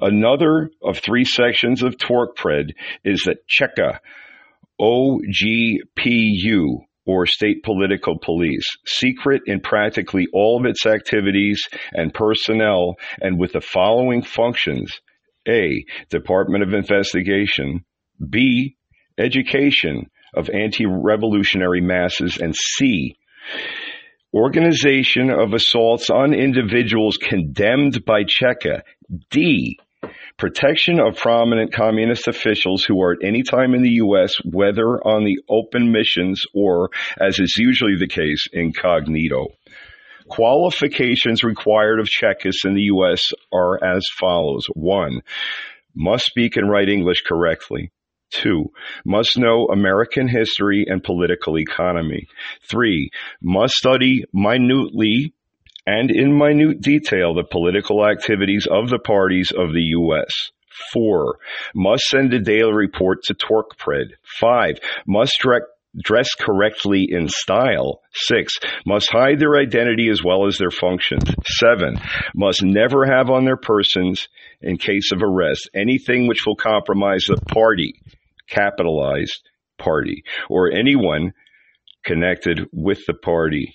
Another 0.00 0.70
of 0.82 0.98
three 0.98 1.24
sections 1.24 1.82
of 1.82 1.96
Torgpred 1.96 2.72
is 3.04 3.22
the 3.24 3.36
Cheka, 3.50 3.98
OGPU, 4.80 6.66
or 7.06 7.26
State 7.26 7.64
Political 7.64 8.18
Police, 8.22 8.66
secret 8.86 9.42
in 9.46 9.60
practically 9.60 10.26
all 10.32 10.60
of 10.60 10.66
its 10.66 10.84
activities 10.86 11.66
and 11.92 12.12
personnel, 12.14 12.96
and 13.20 13.40
with 13.40 13.54
the 13.54 13.60
following 13.60 14.22
functions 14.22 15.00
A. 15.48 15.84
Department 16.10 16.62
of 16.62 16.74
Investigation, 16.74 17.84
B. 18.28 18.76
Education 19.18 20.10
of 20.34 20.48
anti 20.50 20.86
revolutionary 20.86 21.80
masses, 21.80 22.36
and 22.36 22.54
C 22.54 23.17
Organization 24.34 25.30
of 25.30 25.54
assaults 25.54 26.10
on 26.10 26.34
individuals 26.34 27.16
condemned 27.16 28.04
by 28.04 28.24
Cheka. 28.24 28.82
D. 29.30 29.78
Protection 30.36 31.00
of 31.00 31.16
prominent 31.16 31.72
communist 31.72 32.28
officials 32.28 32.84
who 32.84 33.00
are 33.02 33.12
at 33.12 33.26
any 33.26 33.42
time 33.42 33.74
in 33.74 33.82
the 33.82 33.94
U.S., 33.94 34.34
whether 34.44 35.00
on 35.04 35.24
the 35.24 35.38
open 35.48 35.90
missions 35.90 36.42
or, 36.54 36.90
as 37.20 37.38
is 37.40 37.56
usually 37.58 37.96
the 37.98 38.06
case, 38.06 38.46
incognito. 38.52 39.48
Qualifications 40.28 41.42
required 41.42 41.98
of 41.98 42.08
Chekists 42.08 42.64
in 42.64 42.74
the 42.74 42.82
U.S. 42.82 43.32
are 43.52 43.82
as 43.82 44.04
follows. 44.20 44.66
One, 44.74 45.22
must 45.94 46.26
speak 46.26 46.56
and 46.56 46.70
write 46.70 46.88
English 46.88 47.22
correctly. 47.26 47.90
Two, 48.30 48.72
must 49.04 49.38
know 49.38 49.66
American 49.66 50.28
history 50.28 50.84
and 50.86 51.02
political 51.02 51.58
economy. 51.58 52.26
Three, 52.62 53.10
must 53.40 53.74
study 53.74 54.24
minutely 54.32 55.32
and 55.86 56.10
in 56.10 56.36
minute 56.36 56.82
detail 56.82 57.34
the 57.34 57.44
political 57.44 58.06
activities 58.06 58.66
of 58.70 58.90
the 58.90 58.98
parties 58.98 59.50
of 59.50 59.72
the 59.72 59.82
U.S. 59.96 60.50
Four, 60.92 61.38
must 61.74 62.04
send 62.04 62.34
a 62.34 62.38
daily 62.38 62.74
report 62.74 63.22
to 63.24 63.34
Torgpred. 63.34 64.10
Five, 64.22 64.78
must 65.06 65.32
direct 65.40 65.66
dress 66.00 66.28
correctly 66.38 67.08
in 67.10 67.28
style. 67.28 68.02
Six, 68.12 68.58
must 68.84 69.10
hide 69.10 69.38
their 69.40 69.56
identity 69.56 70.10
as 70.10 70.22
well 70.22 70.46
as 70.46 70.58
their 70.58 70.70
functions. 70.70 71.24
Seven, 71.46 71.98
must 72.34 72.62
never 72.62 73.06
have 73.06 73.30
on 73.30 73.46
their 73.46 73.56
persons, 73.56 74.28
in 74.60 74.76
case 74.76 75.10
of 75.12 75.22
arrest, 75.22 75.70
anything 75.74 76.26
which 76.26 76.44
will 76.46 76.56
compromise 76.56 77.24
the 77.26 77.40
party 77.48 77.94
capitalized 78.50 79.40
party 79.78 80.22
or 80.48 80.70
anyone 80.72 81.32
connected 82.04 82.60
with 82.72 82.98
the 83.06 83.14
party. 83.14 83.74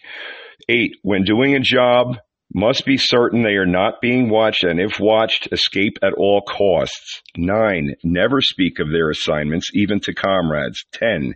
Eight, 0.70 0.92
when 1.02 1.24
doing 1.24 1.56
a 1.56 1.60
job, 1.60 2.18
must 2.54 2.86
be 2.86 2.98
certain 2.98 3.42
they 3.42 3.56
are 3.56 3.66
not 3.66 4.02
being 4.02 4.30
watched 4.30 4.64
and 4.64 4.80
if 4.80 5.00
watched, 5.00 5.52
escape 5.52 5.98
at 6.04 6.14
all 6.14 6.42
costs. 6.42 7.22
Nine, 7.36 7.96
never 8.04 8.42
speak 8.42 8.80
of 8.80 8.92
their 8.92 9.10
assignments, 9.10 9.70
even 9.74 10.00
to 10.02 10.14
comrades. 10.14 10.86
Ten, 10.92 11.34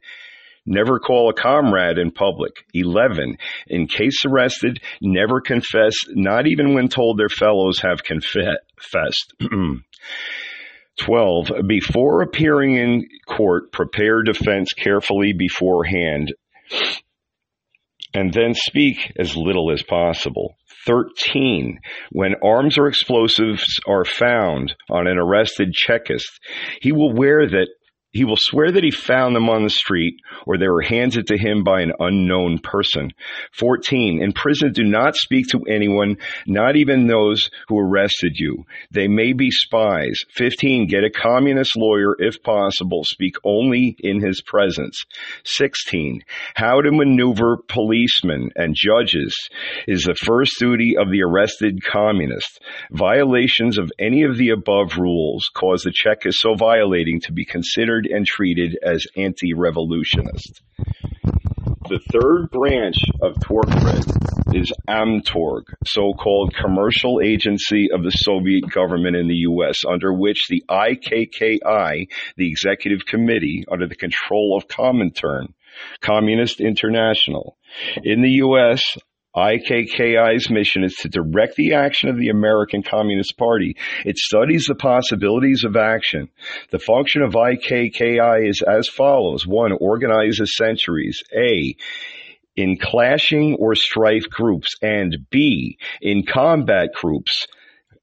never 0.66 1.00
call 1.00 1.30
a 1.30 1.34
comrade 1.34 1.98
in 1.98 2.12
public. 2.12 2.54
11. 2.74 3.38
In 3.68 3.88
case 3.88 4.24
arrested, 4.26 4.80
never 5.02 5.42
confess, 5.42 5.96
not 6.10 6.46
even 6.46 6.76
when 6.76 6.88
told 6.88 7.18
their 7.18 7.30
fellows 7.30 7.80
have 7.80 8.04
confessed. 8.04 9.34
12. 10.98 11.52
Before 11.68 12.22
appearing 12.22 12.76
in 12.76 13.08
court, 13.28 13.72
prepare 13.72 14.24
defense 14.24 14.74
carefully 14.74 15.34
beforehand. 15.34 16.34
and 18.14 18.34
then 18.34 18.54
speak 18.54 19.12
as 19.20 19.36
little 19.36 19.72
as 19.72 19.84
possible. 19.84 20.56
13. 20.88 21.80
When 22.12 22.36
arms 22.44 22.78
or 22.78 22.88
explosives 22.88 23.80
are 23.88 24.06
found 24.06 24.74
on 24.90 25.08
an 25.08 25.18
arrested 25.18 25.74
Chekist, 25.74 26.40
he 26.82 26.92
will 26.92 27.14
wear 27.14 27.48
that 27.48 27.68
he 28.12 28.24
will 28.24 28.38
swear 28.38 28.72
that 28.72 28.84
he 28.84 28.92
found 28.92 29.36
them 29.36 29.50
on 29.50 29.64
the 29.64 29.70
street 29.70 30.16
or 30.46 30.58
they 30.58 30.68
were 30.68 30.82
handed 30.82 31.28
to 31.28 31.38
him 31.38 31.64
by 31.64 31.82
an 31.82 31.92
unknown 32.00 32.58
person. 32.60 33.12
14. 33.54 34.22
In 34.24 34.32
prison, 34.32 34.72
do 34.72 34.84
not 34.84 35.16
speak 35.16 35.48
to 35.48 35.60
anyone, 35.68 36.18
not 36.46 36.76
even 36.76 37.08
those 37.08 37.50
who 37.68 37.78
arrested 37.78 38.34
you. 38.38 38.64
They 38.92 39.08
may 39.08 39.34
be 39.34 39.52
spies. 39.52 40.20
15. 40.36 40.88
Get 40.88 41.04
a 41.04 41.10
communist 41.10 41.76
lawyer 41.76 42.16
if 42.18 42.42
possible. 42.42 43.04
Speak 43.04 43.36
only 43.44 43.96
in 44.00 44.22
his 44.22 44.42
presence. 44.42 45.04
16. 45.44 46.24
How 46.56 46.82
to 46.82 46.92
maneuver 46.92 47.58
policemen 47.68 48.52
and 48.56 48.74
judges 48.76 49.36
is 49.88 50.04
the 50.04 50.16
first 50.16 50.54
duty 50.60 50.96
of 50.98 51.12
the 51.12 51.24
arrested 51.24 51.84
communist. 51.84 52.62
Violations 52.92 53.78
of 53.78 53.92
any 54.00 54.24
of 54.24 54.38
the 54.38 54.50
above 54.50 54.98
rules 54.98 55.50
cause 55.54 55.82
the 55.82 55.92
so 56.32 56.56
violating 56.56 57.20
to 57.22 57.34
be 57.34 57.44
considered 57.44 57.97
and 58.06 58.26
treated 58.26 58.78
as 58.84 59.06
anti-revolutionist. 59.16 60.62
The 61.90 62.00
third 62.12 62.50
branch 62.52 62.98
of 63.22 63.36
Torgpred 63.36 64.56
is 64.56 64.74
Amtorg, 64.90 65.64
so-called 65.86 66.54
commercial 66.54 67.22
agency 67.22 67.90
of 67.94 68.04
the 68.04 68.12
Soviet 68.12 68.70
government 68.70 69.16
in 69.16 69.28
the 69.28 69.36
U.S., 69.36 69.84
under 69.90 70.14
which 70.14 70.48
the 70.50 70.64
IKKI, 70.70 72.08
the 72.36 72.50
executive 72.50 73.06
committee, 73.06 73.64
under 73.72 73.88
the 73.88 73.96
control 73.96 74.58
of 74.58 74.68
Comintern, 74.68 75.54
Communist 76.02 76.60
International. 76.60 77.58
In 78.04 78.22
the 78.22 78.32
U.S., 78.32 78.98
IKKI's 79.38 80.50
mission 80.50 80.84
is 80.84 80.96
to 80.96 81.10
direct 81.10 81.56
the 81.58 81.76
action 81.76 82.10
of 82.10 82.18
the 82.18 82.30
American 82.30 82.82
Communist 82.82 83.38
Party. 83.38 83.78
It 84.04 84.18
studies 84.18 84.66
the 84.66 84.74
possibilities 84.74 85.64
of 85.64 85.76
action. 85.76 86.30
The 86.72 86.80
function 86.80 87.22
of 87.22 87.34
IKKI 87.34 88.50
is 88.50 88.64
as 88.64 88.90
follows. 88.90 89.46
One, 89.46 89.74
organizes 89.80 90.58
centuries. 90.58 91.22
A, 91.38 91.76
in 92.56 92.80
clashing 92.82 93.58
or 93.60 93.76
strife 93.76 94.28
groups. 94.28 94.74
And 94.82 95.16
B, 95.30 95.78
in 96.02 96.26
combat 96.26 96.90
groups. 96.96 97.46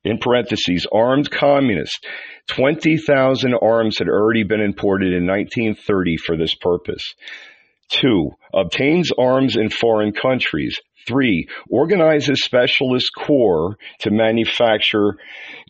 In 0.04 0.18
parentheses, 0.18 0.86
armed 0.92 1.32
communists. 1.32 1.98
20,000 2.46 3.54
arms 3.54 3.98
had 3.98 4.08
already 4.08 4.44
been 4.44 4.60
imported 4.60 5.12
in 5.12 5.26
1930 5.26 6.16
for 6.18 6.36
this 6.36 6.54
purpose. 6.54 7.02
Two, 7.88 8.30
obtains 8.52 9.10
arms 9.18 9.56
in 9.56 9.68
foreign 9.68 10.12
countries. 10.12 10.78
Three, 11.06 11.48
organizes 11.68 12.42
specialist 12.44 13.10
corps 13.16 13.76
to 14.00 14.10
manufacture 14.10 15.16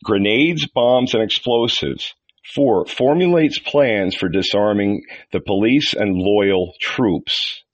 grenades, 0.05 0.67
bombs, 0.67 1.15
and 1.15 1.23
explosives. 1.23 2.15
Four, 2.55 2.87
formulates 2.87 3.59
plans 3.59 4.15
for 4.15 4.29
disarming 4.29 5.03
the 5.33 5.41
police 5.41 5.95
and 5.95 6.17
loyal 6.17 6.75
troops. 6.81 7.65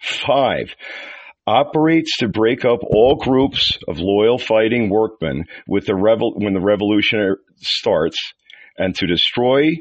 Five, 0.00 0.74
operates 1.46 2.16
to 2.18 2.28
break 2.28 2.64
up 2.64 2.80
all 2.82 3.16
groups 3.16 3.78
of 3.86 3.98
loyal 3.98 4.38
fighting 4.38 4.88
workmen 4.88 5.44
with 5.66 5.86
the 5.86 5.92
revol- 5.92 6.42
when 6.42 6.54
the 6.54 6.60
revolution 6.60 7.36
starts 7.56 8.16
and 8.78 8.94
to 8.94 9.06
destroy 9.06 9.72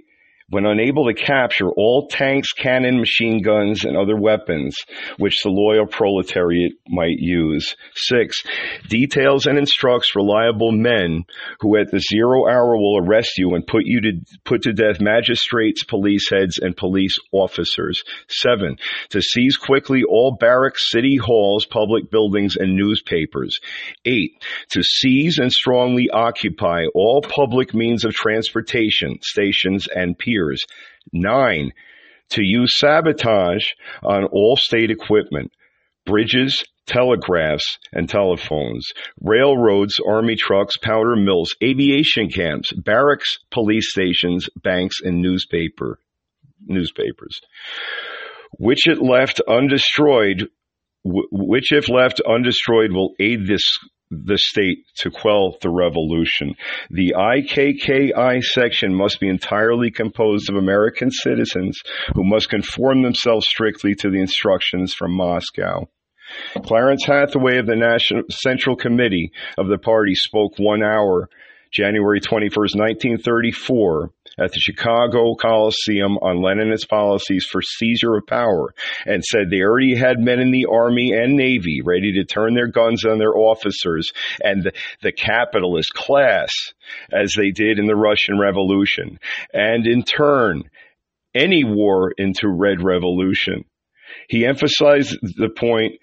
when 0.50 0.66
unable 0.66 1.06
to 1.06 1.14
capture 1.14 1.70
all 1.70 2.08
tanks, 2.08 2.54
cannon, 2.54 3.00
machine 3.00 3.42
guns, 3.42 3.86
and 3.86 3.96
other 3.96 4.18
weapons 4.18 4.76
which 5.18 5.38
the 5.44 5.50
loyal 5.50 5.86
proletariat 5.86 6.74
might 6.88 7.18
use. 7.18 7.76
Six, 7.96 8.42
details 8.88 9.46
and 9.46 9.58
instructs 9.58 10.16
reliable 10.16 10.72
men 10.72 11.26
who 11.60 11.78
at 11.78 11.92
the 11.92 12.00
zero 12.00 12.48
hour 12.48 12.76
will 12.78 13.06
arrest 13.06 13.38
you 13.38 13.54
and 13.54 13.66
put 13.66 13.84
you 13.86 14.02
to 14.02 14.12
put 14.44 14.64
to 14.64 14.74
death 14.74 15.00
magistrates, 15.00 15.84
police 15.84 16.30
heads, 16.30 16.58
and 16.60 16.76
police 16.76 17.16
officers. 17.32 18.02
Seven, 18.28 18.78
to 19.10 19.22
seize 19.22 19.58
quickly 19.58 20.04
all 20.04 20.38
barracks, 20.40 20.90
city 20.90 21.18
halls, 21.18 21.66
public 21.66 22.10
buildings, 22.10 22.56
and 22.56 22.76
newspapers. 22.76 23.60
Eight, 24.06 24.44
to 24.72 24.82
seize 24.82 25.38
and 25.38 25.52
strongly 25.52 26.10
occupy 26.10 26.86
all 26.96 27.22
public 27.22 27.74
means 27.74 28.04
of 28.06 28.14
transportation, 28.14 29.20
stations, 29.22 29.88
and 29.94 30.18
piers. 30.18 30.39
Nine, 31.12 31.72
to 32.32 32.44
use 32.44 32.78
sabotage 32.78 33.66
on 34.04 34.26
all 34.26 34.56
state 34.56 34.92
equipment, 34.92 35.52
bridges, 36.06 36.64
telegraphs, 36.86 37.78
and 37.94 38.10
telephones, 38.10 38.92
railroads, 39.22 40.00
army 40.06 40.36
trucks, 40.36 40.78
powder 40.78 41.16
mills, 41.16 41.56
aviation 41.64 42.30
camps, 42.30 42.72
barracks, 42.74 43.38
police 43.52 43.92
stations, 43.92 44.50
banks, 44.64 44.98
and 45.02 45.22
newspaper 45.22 46.00
newspapers. 46.66 47.40
Which 48.58 48.88
it 48.88 49.02
left 49.02 49.42
undestroyed, 49.48 50.48
which 51.04 51.72
if 51.72 51.90
left 51.90 52.22
undestroyed 52.28 52.92
will 52.92 53.14
aid 53.20 53.46
this 53.48 53.64
the 54.12 54.38
state 54.38 54.86
to 54.96 55.12
quell 55.12 55.58
the 55.62 55.70
revolution. 55.70 56.56
The 56.90 57.14
IKKI 57.16 58.44
section 58.44 58.94
must 58.94 59.20
be 59.20 59.30
entirely 59.30 59.92
composed 59.92 60.50
of 60.50 60.56
American 60.56 61.12
citizens 61.12 61.80
who 62.16 62.24
must 62.24 62.50
conform 62.50 63.04
themselves 63.04 63.48
strictly 63.48 63.94
to 63.96 64.10
the 64.10 64.20
instructions 64.20 64.94
from 64.94 65.16
Moscow. 65.16 65.88
Clarence 66.64 67.06
Hathaway 67.06 67.58
of 67.58 67.66
the 67.66 67.76
National 67.76 68.24
Central 68.30 68.76
Committee 68.76 69.32
of 69.58 69.68
the 69.68 69.80
party 69.80 70.14
spoke 70.14 70.60
one 70.60 70.84
hour, 70.84 71.30
January 71.72 72.20
21st, 72.20 72.76
1934, 72.76 74.12
at 74.40 74.52
the 74.52 74.60
Chicago 74.60 75.36
Coliseum 75.36 76.18
on 76.18 76.38
Leninist 76.38 76.88
policies 76.88 77.46
for 77.46 77.62
seizure 77.62 78.18
of 78.18 78.26
power 78.26 78.74
and 79.06 79.24
said 79.24 79.50
they 79.50 79.62
already 79.62 79.96
had 79.96 80.20
men 80.20 80.40
in 80.40 80.52
the 80.52 80.66
Army 80.66 81.12
and 81.12 81.36
Navy 81.36 81.82
ready 81.84 82.14
to 82.14 82.26
turn 82.26 82.54
their 82.54 82.68
guns 82.68 83.06
on 83.06 83.20
their 83.20 83.36
officers 83.36 84.12
and 84.44 84.64
the, 84.64 84.72
the 85.02 85.12
capitalist 85.12 85.94
class 85.94 86.50
as 87.12 87.34
they 87.38 87.52
did 87.52 87.78
in 87.78 87.86
the 87.86 87.96
Russian 87.96 88.40
Revolution 88.40 89.20
and 89.54 89.86
in 89.86 90.04
turn 90.04 90.64
any 91.36 91.64
war 91.64 92.12
into 92.18 92.48
Red 92.48 92.82
Revolution. 92.82 93.66
He 94.28 94.46
emphasized 94.46 95.18
the 95.22 95.50
point 95.50 96.00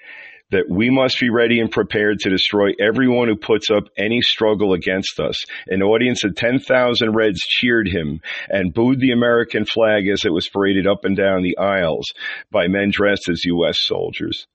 that 0.51 0.69
we 0.69 0.91
must 0.91 1.19
be 1.19 1.31
ready 1.31 1.61
and 1.61 1.71
prepared 1.71 2.21
to 2.21 2.31
destroy 2.31 2.71
everyone 2.81 3.29
who 3.29 3.37
puts 3.37 3.71
up 3.71 3.85
any 3.99 4.21
struggle 4.21 4.73
against 4.73 5.19
us. 5.19 5.43
An 5.67 5.83
audience 5.83 6.25
of 6.25 6.37
10,000 6.37 7.15
Reds 7.15 7.41
cheered 7.41 7.89
him 7.89 8.21
and 8.49 8.73
booed 8.73 9.01
the 9.01 9.13
American 9.13 9.65
flag 9.65 10.07
as 10.09 10.25
it 10.25 10.33
was 10.33 10.49
paraded 10.49 10.87
up 10.87 11.05
and 11.05 11.17
down 11.17 11.43
the 11.43 11.59
aisles 11.59 12.07
by 12.51 12.69
men 12.69 12.91
dressed 12.91 13.29
as 13.29 13.45
U.S. 13.45 13.79
soldiers. 13.81 14.47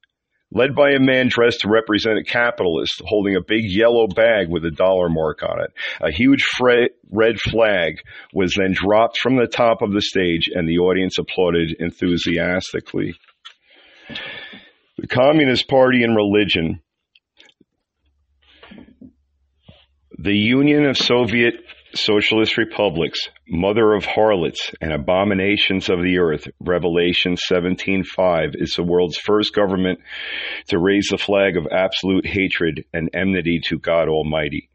Led 0.53 0.75
by 0.75 0.91
a 0.91 0.99
man 0.99 1.29
dressed 1.29 1.61
to 1.61 1.69
represent 1.69 2.17
a 2.17 2.23
capitalist 2.23 3.01
holding 3.05 3.37
a 3.37 3.41
big 3.41 3.63
yellow 3.63 4.07
bag 4.07 4.49
with 4.49 4.65
a 4.65 4.71
dollar 4.71 5.07
mark 5.07 5.43
on 5.43 5.61
it. 5.61 5.71
A 6.01 6.11
huge 6.11 6.45
red 6.59 7.39
flag 7.39 8.01
was 8.33 8.55
then 8.55 8.73
dropped 8.73 9.17
from 9.17 9.37
the 9.37 9.47
top 9.47 9.81
of 9.81 9.93
the 9.93 10.01
stage 10.01 10.49
and 10.53 10.67
the 10.67 10.79
audience 10.79 11.17
applauded 11.17 11.77
enthusiastically. 11.79 13.15
The 15.01 15.07
Communist 15.07 15.67
Party 15.67 16.03
and 16.03 16.15
religion. 16.15 16.79
The 20.19 20.35
Union 20.35 20.85
of 20.85 20.95
Soviet 20.95 21.55
Socialist 21.95 22.55
Republics, 22.59 23.19
mother 23.47 23.93
of 23.93 24.05
harlots 24.05 24.71
and 24.79 24.93
abominations 24.93 25.89
of 25.89 26.03
the 26.03 26.19
earth, 26.19 26.47
Revelation 26.59 27.35
17:5 27.35 28.51
is 28.53 28.75
the 28.75 28.83
world's 28.83 29.17
first 29.17 29.55
government 29.55 30.01
to 30.67 30.77
raise 30.77 31.07
the 31.09 31.17
flag 31.17 31.57
of 31.57 31.65
absolute 31.71 32.27
hatred 32.27 32.85
and 32.93 33.09
enmity 33.15 33.59
to 33.69 33.79
God 33.79 34.07
Almighty. 34.07 34.69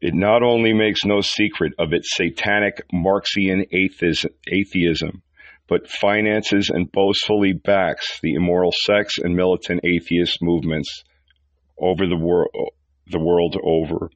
It 0.00 0.12
not 0.12 0.42
only 0.42 0.72
makes 0.72 1.04
no 1.04 1.20
secret 1.20 1.72
of 1.78 1.92
its 1.92 2.16
satanic 2.16 2.82
Marxian 2.92 3.64
atheism, 3.72 5.22
but 5.72 5.88
finances 5.88 6.68
and 6.68 6.92
boastfully 6.92 7.54
backs 7.54 8.20
the 8.22 8.34
immoral 8.34 8.72
sex 8.84 9.14
and 9.16 9.34
militant 9.34 9.80
atheist 9.84 10.36
movements 10.42 11.02
over 11.80 12.06
the 12.06 12.16
world 12.16 12.50
the 13.06 13.18
world 13.18 13.56
over. 13.64 14.10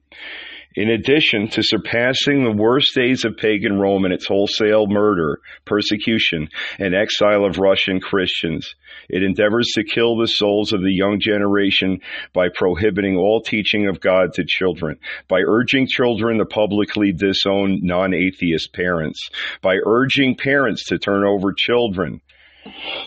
In 0.75 0.89
addition 0.91 1.47
to 1.49 1.63
surpassing 1.63 2.43
the 2.43 2.51
worst 2.51 2.93
days 2.93 3.25
of 3.25 3.37
pagan 3.37 3.79
Rome 3.79 4.05
in 4.05 4.11
its 4.11 4.27
wholesale 4.27 4.85
murder, 4.87 5.39
persecution, 5.65 6.49
and 6.77 6.93
exile 6.93 7.45
of 7.45 7.57
Russian 7.57 7.99
Christians, 7.99 8.75
it 9.09 9.23
endeavors 9.23 9.71
to 9.73 9.83
kill 9.83 10.17
the 10.17 10.27
souls 10.27 10.73
of 10.73 10.81
the 10.81 10.93
young 10.93 11.19
generation 11.19 12.01
by 12.33 12.49
prohibiting 12.53 13.17
all 13.17 13.41
teaching 13.41 13.87
of 13.87 13.99
God 13.99 14.33
to 14.33 14.45
children, 14.45 14.97
by 15.27 15.39
urging 15.39 15.87
children 15.87 16.37
to 16.37 16.45
publicly 16.45 17.11
disown 17.11 17.79
non 17.81 18.13
atheist 18.13 18.71
parents, 18.73 19.29
by 19.61 19.77
urging 19.83 20.35
parents 20.35 20.85
to 20.89 20.99
turn 20.99 21.25
over 21.25 21.53
children 21.57 22.21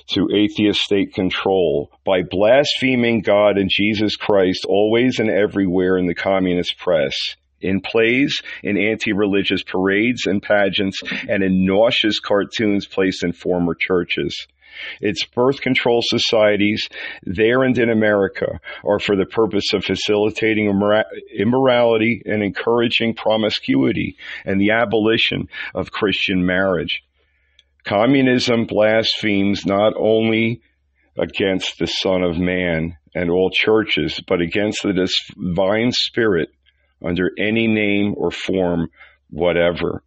to 0.09 0.29
atheist 0.35 0.81
state 0.81 1.13
control 1.15 1.91
by 2.05 2.23
blaspheming 2.23 3.21
God 3.21 3.59
and 3.59 3.71
Jesus 3.71 4.17
Christ 4.17 4.65
always 4.69 5.19
and 5.19 5.31
everywhere 5.31 5.97
in 5.97 6.07
the 6.07 6.15
communist 6.15 6.79
press, 6.79 7.15
in 7.61 7.81
plays, 7.81 8.41
in 8.63 8.77
anti-religious 8.77 9.63
parades 9.63 10.27
and 10.27 10.43
pageants, 10.43 11.01
and 11.29 11.43
in 11.43 11.67
nauseous 11.67 12.21
cartoons 12.21 12.87
placed 12.87 13.25
in 13.25 13.33
former 13.33 13.75
churches. 13.75 14.47
Its 15.01 15.25
birth 15.25 15.61
control 15.61 16.01
societies, 16.03 16.89
there 17.25 17.65
and 17.65 17.77
in 17.77 17.91
America, 17.91 18.61
are 18.85 19.01
for 19.01 19.17
the 19.17 19.27
purpose 19.27 19.75
of 19.75 19.85
facilitating 19.85 20.67
immorality 21.37 22.23
and 22.25 22.43
encouraging 22.43 23.15
promiscuity 23.15 24.17
and 24.45 24.61
the 24.61 24.71
abolition 24.71 25.49
of 25.75 25.91
Christian 25.91 26.47
marriage. 26.47 27.03
Communism 27.85 28.65
blasphemes 28.67 29.67
not 29.67 29.95
only 29.99 30.63
against 31.19 31.79
the 31.79 31.87
Son 31.87 32.23
of 32.23 32.39
Man 32.39 32.97
and 33.15 33.29
all 33.29 33.51
churches, 33.51 34.23
but 34.27 34.41
against 34.41 34.83
the 34.83 34.93
divine 34.93 35.91
spirit 35.93 36.51
under 37.05 37.31
any 37.39 37.67
name 37.67 38.15
or 38.17 38.31
form 38.31 38.89
whatever. 39.31 40.03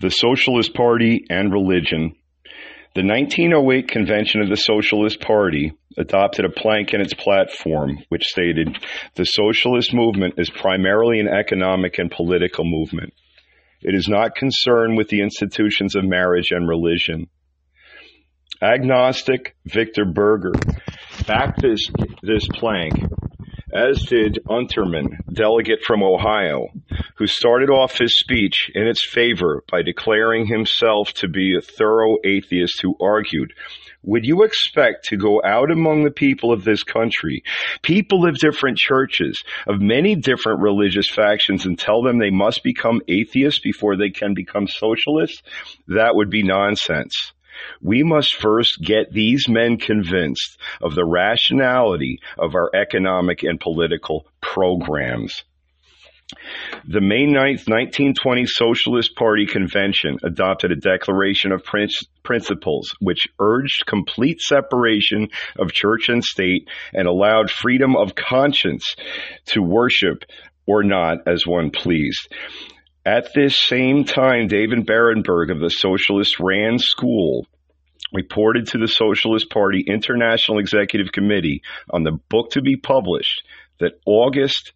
The 0.00 0.10
Socialist 0.10 0.74
Party 0.74 1.24
and 1.28 1.52
Religion. 1.52 2.14
The 2.94 3.04
1908 3.04 3.86
convention 3.88 4.40
of 4.40 4.48
the 4.48 4.56
Socialist 4.56 5.20
Party 5.20 5.72
adopted 5.96 6.44
a 6.44 6.50
plank 6.50 6.92
in 6.92 7.00
its 7.00 7.14
platform 7.14 7.98
which 8.08 8.24
stated 8.24 8.76
the 9.14 9.24
socialist 9.24 9.94
movement 9.94 10.34
is 10.38 10.50
primarily 10.50 11.20
an 11.20 11.28
economic 11.28 11.98
and 11.98 12.10
political 12.10 12.64
movement. 12.64 13.12
It 13.82 13.94
is 13.94 14.08
not 14.08 14.34
concerned 14.34 14.96
with 14.96 15.08
the 15.08 15.22
institutions 15.22 15.94
of 15.94 16.04
marriage 16.04 16.50
and 16.50 16.68
religion. 16.68 17.28
Agnostic 18.62 19.54
Victor 19.64 20.04
Berger 20.04 20.52
backed 21.26 21.62
this, 21.62 21.88
this 22.22 22.46
plank, 22.54 22.94
as 23.72 24.02
did 24.04 24.40
Untermann, 24.48 25.18
delegate 25.32 25.82
from 25.82 26.02
Ohio, 26.02 26.68
who 27.16 27.26
started 27.26 27.70
off 27.70 27.98
his 27.98 28.18
speech 28.18 28.70
in 28.74 28.86
its 28.86 29.06
favor 29.06 29.62
by 29.70 29.82
declaring 29.82 30.46
himself 30.46 31.12
to 31.14 31.28
be 31.28 31.56
a 31.56 31.60
thorough 31.60 32.16
atheist 32.24 32.80
who 32.82 32.96
argued 33.00 33.52
would 34.02 34.24
you 34.24 34.44
expect 34.44 35.06
to 35.06 35.16
go 35.16 35.42
out 35.44 35.70
among 35.70 36.04
the 36.04 36.10
people 36.10 36.52
of 36.52 36.64
this 36.64 36.82
country, 36.82 37.42
people 37.82 38.26
of 38.26 38.38
different 38.38 38.78
churches, 38.78 39.42
of 39.66 39.80
many 39.80 40.16
different 40.16 40.60
religious 40.60 41.10
factions, 41.10 41.66
and 41.66 41.78
tell 41.78 42.02
them 42.02 42.18
they 42.18 42.30
must 42.30 42.62
become 42.62 43.02
atheists 43.08 43.60
before 43.60 43.96
they 43.96 44.08
can 44.08 44.32
become 44.32 44.66
socialists? 44.66 45.42
That 45.88 46.14
would 46.14 46.30
be 46.30 46.42
nonsense. 46.42 47.32
We 47.80 48.02
must 48.02 48.34
first 48.34 48.80
get 48.82 49.12
these 49.12 49.48
men 49.48 49.76
convinced 49.76 50.58
of 50.80 50.94
the 50.94 51.04
rationality 51.04 52.20
of 52.38 52.54
our 52.54 52.70
economic 52.74 53.42
and 53.42 53.60
political 53.60 54.26
programs. 54.40 55.44
The 56.86 57.00
May 57.00 57.26
9th, 57.26 57.66
1920 57.66 58.46
Socialist 58.46 59.16
Party 59.16 59.46
Convention 59.46 60.16
adopted 60.22 60.70
a 60.70 60.76
declaration 60.76 61.50
of 61.50 61.64
principles 62.22 62.94
which 63.00 63.26
urged 63.40 63.84
complete 63.86 64.40
separation 64.40 65.28
of 65.58 65.72
church 65.72 66.08
and 66.08 66.22
state 66.22 66.68
and 66.94 67.08
allowed 67.08 67.50
freedom 67.50 67.96
of 67.96 68.14
conscience 68.14 68.94
to 69.46 69.60
worship 69.60 70.24
or 70.66 70.84
not 70.84 71.26
as 71.26 71.44
one 71.46 71.70
pleased. 71.70 72.32
At 73.04 73.32
this 73.34 73.58
same 73.58 74.04
time, 74.04 74.46
David 74.46 74.86
Berenberg 74.86 75.50
of 75.50 75.58
the 75.58 75.70
Socialist 75.70 76.38
Rand 76.38 76.82
School 76.82 77.46
reported 78.12 78.66
to 78.68 78.78
the 78.78 78.88
Socialist 78.88 79.48
Party 79.48 79.82
International 79.86 80.58
Executive 80.58 81.10
Committee 81.10 81.62
on 81.88 82.02
the 82.02 82.18
book 82.28 82.50
to 82.50 82.60
be 82.60 82.76
published 82.76 83.42
that 83.78 83.92
August 84.04 84.72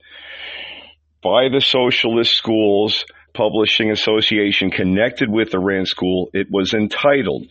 by 1.23 1.49
the 1.51 1.61
Socialist 1.61 2.35
Schools 2.35 3.05
Publishing 3.35 3.91
Association 3.91 4.71
connected 4.71 5.29
with 5.29 5.51
the 5.51 5.59
Rand 5.59 5.89
School. 5.89 6.31
It 6.33 6.47
was 6.51 6.73
entitled 6.73 7.47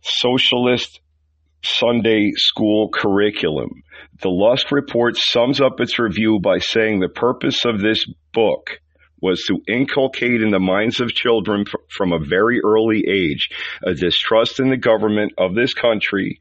Socialist 0.00 1.00
Sunday 1.62 2.32
School 2.34 2.88
Curriculum. 2.88 3.82
The 4.22 4.30
Lusk 4.30 4.72
Report 4.72 5.16
sums 5.16 5.60
up 5.60 5.78
its 5.78 5.98
review 6.00 6.40
by 6.42 6.58
saying 6.58 6.98
the 6.98 7.08
purpose 7.08 7.64
of 7.64 7.80
this 7.80 8.04
book 8.32 8.80
was 9.20 9.44
to 9.48 9.62
inculcate 9.66 10.42
in 10.42 10.50
the 10.50 10.60
minds 10.60 11.00
of 11.00 11.12
children 11.12 11.64
from 11.88 12.12
a 12.12 12.18
very 12.18 12.60
early 12.64 13.04
age 13.08 13.48
a 13.82 13.94
distrust 13.94 14.60
in 14.60 14.70
the 14.70 14.76
government 14.76 15.32
of 15.38 15.54
this 15.54 15.74
country 15.74 16.40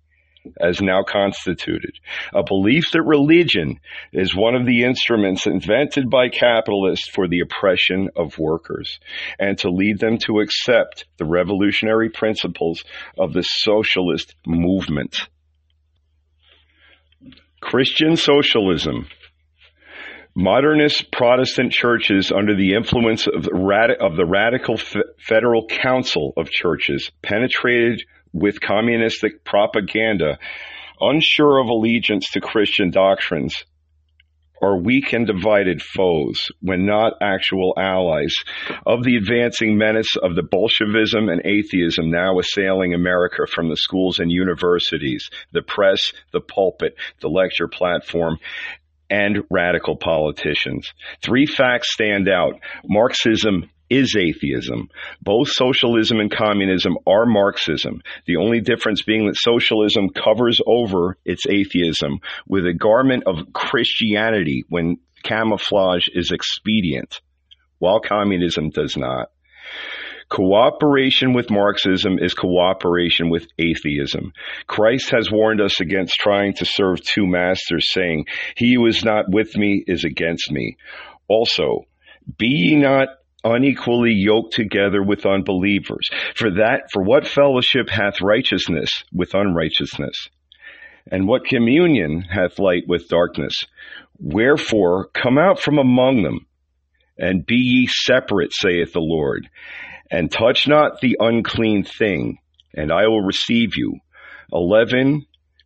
as 0.59 0.81
now 0.81 1.03
constituted. 1.03 1.91
A 2.33 2.43
belief 2.43 2.91
that 2.91 3.01
religion 3.01 3.79
is 4.13 4.35
one 4.35 4.55
of 4.55 4.65
the 4.65 4.83
instruments 4.83 5.45
invented 5.45 6.09
by 6.09 6.29
capitalists 6.29 7.09
for 7.09 7.27
the 7.27 7.41
oppression 7.41 8.09
of 8.15 8.37
workers 8.37 8.99
and 9.39 9.57
to 9.59 9.69
lead 9.69 9.99
them 9.99 10.17
to 10.19 10.39
accept 10.39 11.05
the 11.17 11.25
revolutionary 11.25 12.09
principles 12.09 12.83
of 13.17 13.33
the 13.33 13.43
socialist 13.43 14.35
movement. 14.45 15.27
Christian 17.59 18.15
socialism 18.15 19.07
Modernist 20.39 21.11
Protestant 21.11 21.71
churches 21.71 22.31
under 22.31 22.55
the 22.55 22.75
influence 22.75 23.25
of 23.25 23.41
the, 23.41 23.55
rad- 23.55 23.97
of 23.99 24.15
the 24.15 24.25
radical 24.27 24.77
Federal 25.17 25.65
Council 25.65 26.31
of 26.37 26.51
Churches 26.51 27.09
penetrated 27.23 28.03
with 28.33 28.61
communistic 28.61 29.43
propaganda, 29.43 30.37
unsure 31.01 31.57
of 31.59 31.69
allegiance 31.69 32.29
to 32.33 32.39
Christian 32.39 32.91
doctrines, 32.91 33.65
are 34.61 34.77
weak 34.79 35.11
and 35.11 35.25
divided 35.25 35.81
foes 35.81 36.51
when 36.61 36.85
not 36.85 37.13
actual 37.19 37.73
allies. 37.75 38.35
Of 38.85 39.03
the 39.03 39.17
advancing 39.17 39.75
menace 39.75 40.15
of 40.21 40.35
the 40.35 40.43
Bolshevism 40.43 41.29
and 41.29 41.41
atheism 41.45 42.11
now 42.11 42.37
assailing 42.37 42.93
America 42.93 43.47
from 43.51 43.69
the 43.69 43.77
schools 43.77 44.19
and 44.19 44.31
universities, 44.31 45.31
the 45.51 45.63
press, 45.63 46.13
the 46.31 46.41
pulpit, 46.41 46.95
the 47.21 47.27
lecture 47.27 47.67
platform, 47.67 48.37
and 49.09 49.43
radical 49.49 49.95
politicians. 49.95 50.91
Three 51.21 51.45
facts 51.45 51.93
stand 51.93 52.27
out. 52.29 52.59
Marxism 52.85 53.69
is 53.89 54.15
atheism. 54.17 54.89
Both 55.21 55.49
socialism 55.49 56.19
and 56.19 56.31
communism 56.31 56.97
are 57.07 57.25
Marxism. 57.25 58.01
The 58.25 58.37
only 58.37 58.59
difference 58.59 59.03
being 59.03 59.27
that 59.27 59.37
socialism 59.37 60.09
covers 60.09 60.59
over 60.65 61.17
its 61.23 61.45
atheism 61.47 62.19
with 62.47 62.65
a 62.65 62.73
garment 62.73 63.23
of 63.25 63.53
Christianity 63.53 64.65
when 64.69 64.97
camouflage 65.23 66.07
is 66.13 66.31
expedient, 66.31 67.21
while 67.79 67.99
communism 67.99 68.69
does 68.69 68.97
not. 68.97 69.29
Cooperation 70.29 71.33
with 71.33 71.49
Marxism 71.49 72.19
is 72.19 72.33
cooperation 72.33 73.29
with 73.29 73.47
atheism. 73.57 74.33
Christ 74.67 75.11
has 75.11 75.31
warned 75.31 75.61
us 75.61 75.79
against 75.79 76.15
trying 76.15 76.53
to 76.55 76.65
serve 76.65 77.01
two 77.01 77.25
masters, 77.25 77.89
saying, 77.89 78.25
He 78.55 78.73
who 78.73 78.85
is 78.87 79.05
not 79.05 79.29
with 79.29 79.55
me 79.55 79.83
is 79.87 80.03
against 80.03 80.51
me. 80.51 80.77
Also, 81.29 81.85
be 82.37 82.47
ye 82.47 82.75
not 82.75 83.07
unequally 83.43 84.11
yoked 84.13 84.53
together 84.53 85.01
with 85.01 85.25
unbelievers. 85.25 86.09
For 86.35 86.51
that, 86.51 86.91
for 86.91 87.03
what 87.03 87.25
fellowship 87.25 87.89
hath 87.89 88.21
righteousness 88.21 88.89
with 89.13 89.33
unrighteousness? 89.33 90.29
And 91.09 91.27
what 91.27 91.45
communion 91.45 92.21
hath 92.21 92.59
light 92.59 92.83
with 92.85 93.07
darkness? 93.07 93.55
Wherefore, 94.19 95.07
come 95.13 95.37
out 95.37 95.59
from 95.61 95.77
among 95.77 96.23
them, 96.23 96.45
and 97.17 97.45
be 97.45 97.55
ye 97.55 97.87
separate, 97.87 98.51
saith 98.53 98.91
the 98.91 98.99
Lord, 98.99 99.47
and 100.11 100.31
touch 100.31 100.67
not 100.67 101.01
the 101.01 101.17
unclean 101.19 101.83
thing, 101.83 102.37
and 102.73 102.91
I 102.91 103.07
will 103.07 103.21
receive 103.21 103.75
you. 103.75 103.99
11 104.51 105.25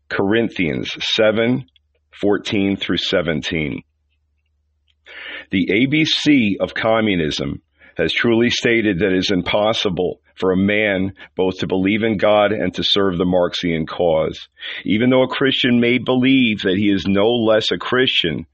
Corinthians 0.09 0.91
7 1.15 1.65
14 2.19 2.77
through 2.77 2.97
17. 2.97 3.83
The 5.51 5.67
ABC 5.67 6.55
of 6.59 6.73
communism 6.73 7.61
has 7.97 8.13
truly 8.13 8.49
stated 8.49 8.99
that 8.99 9.11
it 9.11 9.17
is 9.17 9.31
impossible 9.31 10.21
for 10.35 10.51
a 10.51 10.57
man 10.57 11.13
both 11.35 11.59
to 11.59 11.67
believe 11.67 12.03
in 12.03 12.17
God 12.17 12.51
and 12.51 12.73
to 12.75 12.83
serve 12.83 13.17
the 13.17 13.25
Marxian 13.25 13.85
cause. 13.85 14.47
Even 14.85 15.09
though 15.09 15.23
a 15.23 15.27
Christian 15.27 15.79
may 15.79 15.97
believe 15.97 16.61
that 16.61 16.77
he 16.77 16.89
is 16.89 17.05
no 17.07 17.27
less 17.27 17.71
a 17.71 17.77
Christian 17.77 18.45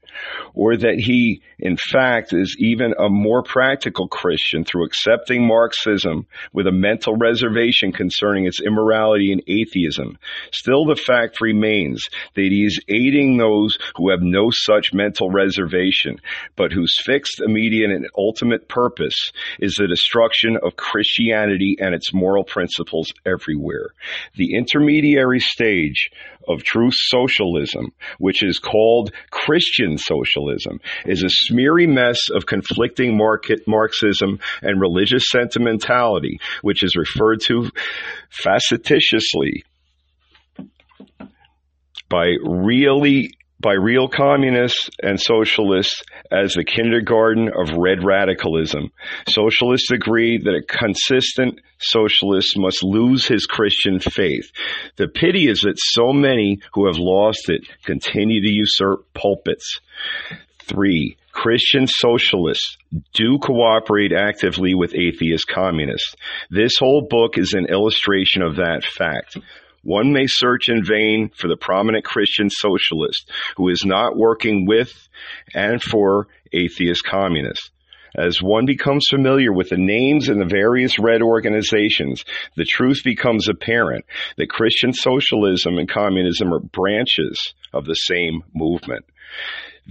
or 0.54 0.76
that 0.76 0.98
he, 0.98 1.42
in 1.58 1.76
fact, 1.76 2.32
is 2.32 2.56
even 2.58 2.94
a 2.98 3.08
more 3.08 3.42
practical 3.42 4.08
Christian 4.08 4.64
through 4.64 4.86
accepting 4.86 5.46
Marxism 5.46 6.26
with 6.52 6.66
a 6.66 6.72
mental 6.72 7.16
reservation 7.16 7.92
concerning 7.92 8.46
its 8.46 8.60
immorality 8.60 9.32
and 9.32 9.42
atheism, 9.46 10.18
still 10.52 10.84
the 10.84 10.96
fact 10.96 11.40
remains 11.40 12.04
that 12.34 12.48
he 12.50 12.64
is 12.64 12.80
aiding 12.88 13.36
those 13.36 13.78
who 13.96 14.10
have 14.10 14.20
no 14.22 14.50
such 14.50 14.92
mental 14.92 15.30
reservation, 15.30 16.20
but 16.56 16.72
whose 16.72 16.96
fixed, 17.04 17.40
immediate, 17.40 17.90
and 17.90 18.08
ultimate 18.16 18.68
purpose 18.68 19.32
is 19.58 19.74
the 19.74 19.86
destruction 19.86 20.56
of 20.62 20.76
Christianity 20.76 21.76
and 21.80 21.94
its 21.94 22.12
moral 22.12 22.44
principles 22.44 23.12
everywhere. 23.24 23.90
The 24.34 24.54
intermediary 24.56 25.40
stage 25.40 26.10
of 26.48 26.62
true 26.62 26.90
socialism, 26.90 27.92
which 28.18 28.42
is 28.42 28.58
called 28.58 29.12
Christian 29.30 29.98
socialism, 29.98 30.80
is 31.04 31.22
a 31.22 31.28
smeary 31.28 31.86
mess 31.86 32.30
of 32.30 32.46
conflicting 32.46 33.16
market 33.16 33.60
Marxism 33.66 34.40
and 34.62 34.80
religious 34.80 35.24
sentimentality, 35.28 36.40
which 36.62 36.82
is 36.82 36.96
referred 36.96 37.40
to 37.46 37.70
facetiously 38.30 39.64
by 42.08 42.34
really 42.42 43.30
by 43.60 43.72
real 43.72 44.08
communists 44.08 44.88
and 45.02 45.20
socialists 45.20 46.02
as 46.30 46.54
the 46.54 46.64
kindergarten 46.64 47.48
of 47.48 47.76
red 47.76 48.04
radicalism. 48.04 48.92
Socialists 49.28 49.90
agree 49.90 50.38
that 50.38 50.54
a 50.54 50.62
consistent 50.62 51.60
socialist 51.78 52.56
must 52.56 52.84
lose 52.84 53.26
his 53.26 53.46
Christian 53.46 53.98
faith. 53.98 54.50
The 54.96 55.08
pity 55.08 55.48
is 55.48 55.62
that 55.62 55.78
so 55.78 56.12
many 56.12 56.60
who 56.74 56.86
have 56.86 56.98
lost 56.98 57.48
it 57.48 57.66
continue 57.84 58.42
to 58.42 58.52
usurp 58.52 59.12
pulpits. 59.12 59.80
Three, 60.60 61.16
Christian 61.32 61.86
socialists 61.86 62.76
do 63.14 63.38
cooperate 63.38 64.12
actively 64.12 64.74
with 64.74 64.94
atheist 64.94 65.46
communists. 65.46 66.14
This 66.50 66.76
whole 66.78 67.06
book 67.08 67.38
is 67.38 67.54
an 67.54 67.66
illustration 67.66 68.42
of 68.42 68.56
that 68.56 68.84
fact. 68.84 69.36
One 69.82 70.12
may 70.12 70.26
search 70.26 70.68
in 70.68 70.84
vain 70.84 71.30
for 71.34 71.48
the 71.48 71.56
prominent 71.56 72.04
Christian 72.04 72.50
socialist 72.50 73.30
who 73.56 73.68
is 73.68 73.84
not 73.84 74.16
working 74.16 74.66
with 74.66 74.92
and 75.54 75.82
for 75.82 76.28
atheist 76.52 77.04
communists. 77.04 77.70
As 78.16 78.42
one 78.42 78.66
becomes 78.66 79.06
familiar 79.08 79.52
with 79.52 79.68
the 79.68 79.76
names 79.76 80.28
in 80.28 80.38
the 80.38 80.46
various 80.46 80.98
red 80.98 81.22
organizations, 81.22 82.24
the 82.56 82.64
truth 82.64 83.02
becomes 83.04 83.48
apparent 83.48 84.06
that 84.36 84.48
Christian 84.48 84.92
socialism 84.92 85.78
and 85.78 85.88
communism 85.88 86.52
are 86.52 86.58
branches 86.58 87.54
of 87.72 87.84
the 87.84 87.94
same 87.94 88.42
movement. 88.54 89.04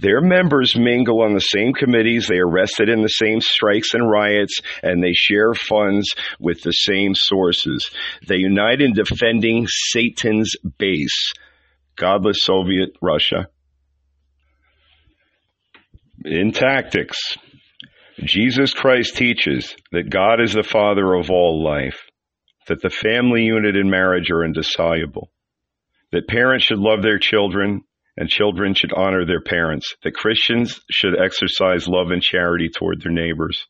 Their 0.00 0.20
members 0.20 0.76
mingle 0.78 1.22
on 1.22 1.34
the 1.34 1.40
same 1.40 1.72
committees, 1.72 2.28
they 2.28 2.38
are 2.38 2.46
arrested 2.46 2.88
in 2.88 3.02
the 3.02 3.08
same 3.08 3.40
strikes 3.40 3.94
and 3.94 4.08
riots, 4.08 4.60
and 4.80 5.02
they 5.02 5.12
share 5.12 5.54
funds 5.54 6.14
with 6.38 6.62
the 6.62 6.70
same 6.70 7.14
sources. 7.16 7.90
They 8.26 8.36
unite 8.36 8.80
in 8.80 8.92
defending 8.92 9.66
Satan's 9.66 10.54
base, 10.78 11.32
godless 11.96 12.38
Soviet 12.42 12.90
Russia. 13.02 13.48
In 16.24 16.52
tactics, 16.52 17.18
Jesus 18.22 18.72
Christ 18.74 19.16
teaches 19.16 19.74
that 19.90 20.10
God 20.10 20.40
is 20.40 20.52
the 20.52 20.62
father 20.62 21.14
of 21.14 21.28
all 21.28 21.62
life, 21.64 22.02
that 22.68 22.82
the 22.82 22.90
family 22.90 23.42
unit 23.42 23.76
and 23.76 23.90
marriage 23.90 24.30
are 24.30 24.44
indissoluble, 24.44 25.30
that 26.12 26.28
parents 26.28 26.66
should 26.66 26.78
love 26.78 27.02
their 27.02 27.18
children 27.18 27.82
and 28.18 28.28
children 28.28 28.74
should 28.74 28.92
honor 28.92 29.24
their 29.24 29.40
parents, 29.40 29.94
that 30.02 30.14
Christians 30.14 30.80
should 30.90 31.18
exercise 31.18 31.86
love 31.86 32.10
and 32.10 32.20
charity 32.20 32.68
toward 32.68 33.00
their 33.00 33.12
neighbors, 33.12 33.66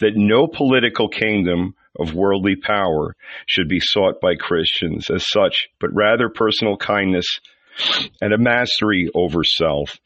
that 0.00 0.16
no 0.16 0.48
political 0.48 1.08
kingdom 1.08 1.74
of 1.98 2.14
worldly 2.14 2.56
power 2.56 3.14
should 3.46 3.68
be 3.68 3.78
sought 3.80 4.20
by 4.20 4.34
Christians 4.34 5.08
as 5.08 5.24
such, 5.30 5.68
but 5.80 5.94
rather 5.94 6.28
personal 6.28 6.76
kindness 6.76 7.26
and 8.20 8.32
a 8.32 8.38
mastery 8.38 9.08
over 9.14 9.44
self. 9.44 9.98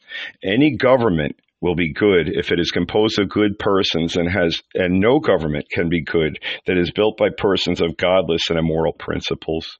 Any 0.43 0.77
government 0.77 1.35
will 1.59 1.75
be 1.75 1.91
good 1.91 2.29
if 2.29 2.51
it 2.51 2.59
is 2.59 2.69
composed 2.69 3.19
of 3.19 3.29
good 3.29 3.57
persons 3.57 4.15
and 4.15 4.29
has 4.29 4.61
and 4.75 4.99
no 4.99 5.19
government 5.19 5.65
can 5.71 5.89
be 5.89 6.03
good 6.03 6.37
that 6.67 6.77
is 6.77 6.91
built 6.91 7.17
by 7.17 7.29
persons 7.35 7.81
of 7.81 7.97
godless 7.97 8.49
and 8.49 8.59
immoral 8.59 8.93
principles. 8.93 9.79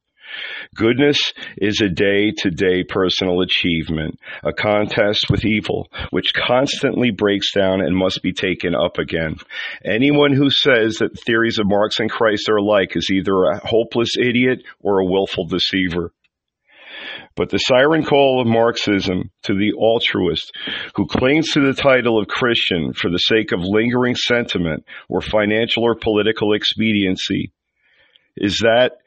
Goodness 0.75 1.33
is 1.57 1.81
a 1.81 1.89
day 1.89 2.31
to 2.37 2.49
day 2.49 2.83
personal 2.83 3.41
achievement, 3.41 4.19
a 4.43 4.53
contest 4.53 5.25
with 5.29 5.45
evil, 5.45 5.87
which 6.11 6.33
constantly 6.33 7.11
breaks 7.11 7.53
down 7.53 7.81
and 7.81 7.95
must 7.95 8.21
be 8.21 8.33
taken 8.33 8.75
up 8.75 8.97
again. 8.97 9.35
Anyone 9.83 10.33
who 10.33 10.49
says 10.49 10.97
that 10.97 11.13
the 11.13 11.21
theories 11.25 11.59
of 11.59 11.67
Marx 11.67 11.99
and 11.99 12.09
Christ 12.09 12.49
are 12.49 12.57
alike 12.57 12.95
is 12.95 13.09
either 13.11 13.43
a 13.43 13.59
hopeless 13.65 14.17
idiot 14.17 14.63
or 14.81 14.99
a 14.99 15.05
willful 15.05 15.47
deceiver. 15.47 16.11
But 17.35 17.49
the 17.49 17.59
siren 17.59 18.03
call 18.03 18.41
of 18.41 18.47
Marxism 18.47 19.29
to 19.43 19.53
the 19.53 19.73
altruist 19.77 20.51
who 20.95 21.05
clings 21.05 21.51
to 21.51 21.61
the 21.61 21.79
title 21.79 22.19
of 22.19 22.27
Christian 22.27 22.93
for 22.93 23.11
the 23.11 23.19
sake 23.19 23.51
of 23.51 23.59
lingering 23.61 24.15
sentiment 24.15 24.85
or 25.07 25.21
financial 25.21 25.83
or 25.83 25.95
political 25.95 26.53
expediency 26.53 27.51
is 28.35 28.57
that 28.59 28.97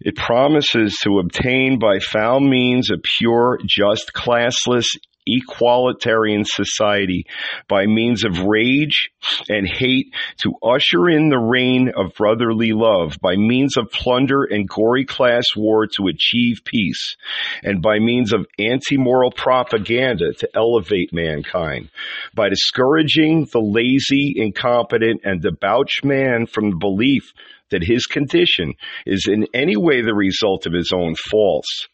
it 0.00 0.16
promises 0.16 0.98
to 1.02 1.18
obtain 1.18 1.78
by 1.78 1.98
foul 1.98 2.40
means 2.40 2.90
a 2.90 2.96
pure, 3.18 3.58
just, 3.66 4.12
classless, 4.12 4.86
equalitarian 5.28 6.44
society 6.44 7.26
by 7.68 7.86
means 7.86 8.24
of 8.24 8.40
rage 8.40 9.10
and 9.48 9.68
hate 9.68 10.12
to 10.42 10.52
usher 10.62 11.08
in 11.08 11.28
the 11.28 11.38
reign 11.38 11.92
of 11.96 12.14
brotherly 12.14 12.72
love, 12.72 13.16
by 13.20 13.36
means 13.36 13.76
of 13.76 13.90
plunder 13.90 14.42
and 14.42 14.68
gory 14.68 15.04
class 15.04 15.44
war 15.56 15.86
to 15.86 16.08
achieve 16.08 16.62
peace, 16.64 17.16
and 17.62 17.80
by 17.80 17.98
means 17.98 18.32
of 18.32 18.46
anti-moral 18.58 19.30
propaganda 19.30 20.32
to 20.32 20.48
elevate 20.54 21.12
mankind, 21.12 21.88
by 22.34 22.48
discouraging 22.48 23.46
the 23.52 23.60
lazy, 23.60 24.34
incompetent, 24.36 25.20
and 25.24 25.40
debauched 25.40 26.04
man 26.04 26.46
from 26.46 26.70
the 26.70 26.76
belief 26.76 27.32
that 27.72 27.84
his 27.84 28.06
condition 28.06 28.74
is 29.04 29.26
in 29.28 29.46
any 29.52 29.76
way 29.76 30.00
the 30.00 30.14
result 30.14 30.66
of 30.66 30.72
his 30.72 30.92
own 30.94 31.14
faults, 31.14 31.88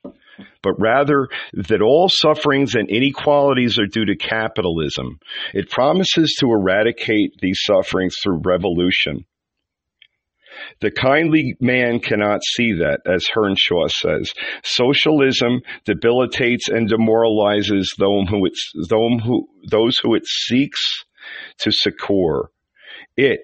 but 0.62 0.74
rather 0.78 1.28
that 1.54 1.82
all 1.82 2.08
sufferings 2.08 2.74
and 2.74 2.88
inequalities 2.90 3.78
are 3.78 3.86
due 3.86 4.04
to 4.04 4.16
capitalism. 4.16 5.18
It 5.54 5.70
promises 5.70 6.36
to 6.40 6.46
eradicate 6.46 7.32
these 7.40 7.60
sufferings 7.64 8.14
through 8.22 8.42
revolution. 8.44 9.24
The 10.80 10.90
kindly 10.90 11.54
man 11.60 12.00
cannot 12.00 12.40
see 12.44 12.72
that, 12.74 13.00
as 13.06 13.26
Earnshaw 13.36 13.88
says. 13.88 14.32
Socialism 14.64 15.60
debilitates 15.84 16.68
and 16.68 16.88
demoralizes 16.88 17.92
those 17.98 18.28
who 18.28 18.46
it, 18.46 18.54
those 19.70 19.98
who 20.02 20.14
it 20.14 20.26
seeks 20.26 20.80
to 21.58 21.70
succor. 21.70 22.50
It, 23.16 23.40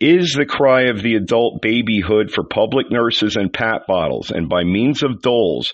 is 0.00 0.34
the 0.36 0.46
cry 0.46 0.84
of 0.84 1.02
the 1.02 1.14
adult 1.14 1.60
babyhood 1.60 2.30
for 2.30 2.42
public 2.42 2.90
nurses 2.90 3.36
and 3.36 3.52
pat 3.52 3.86
bottles, 3.86 4.30
and 4.30 4.48
by 4.48 4.64
means 4.64 5.02
of 5.02 5.20
doles, 5.20 5.72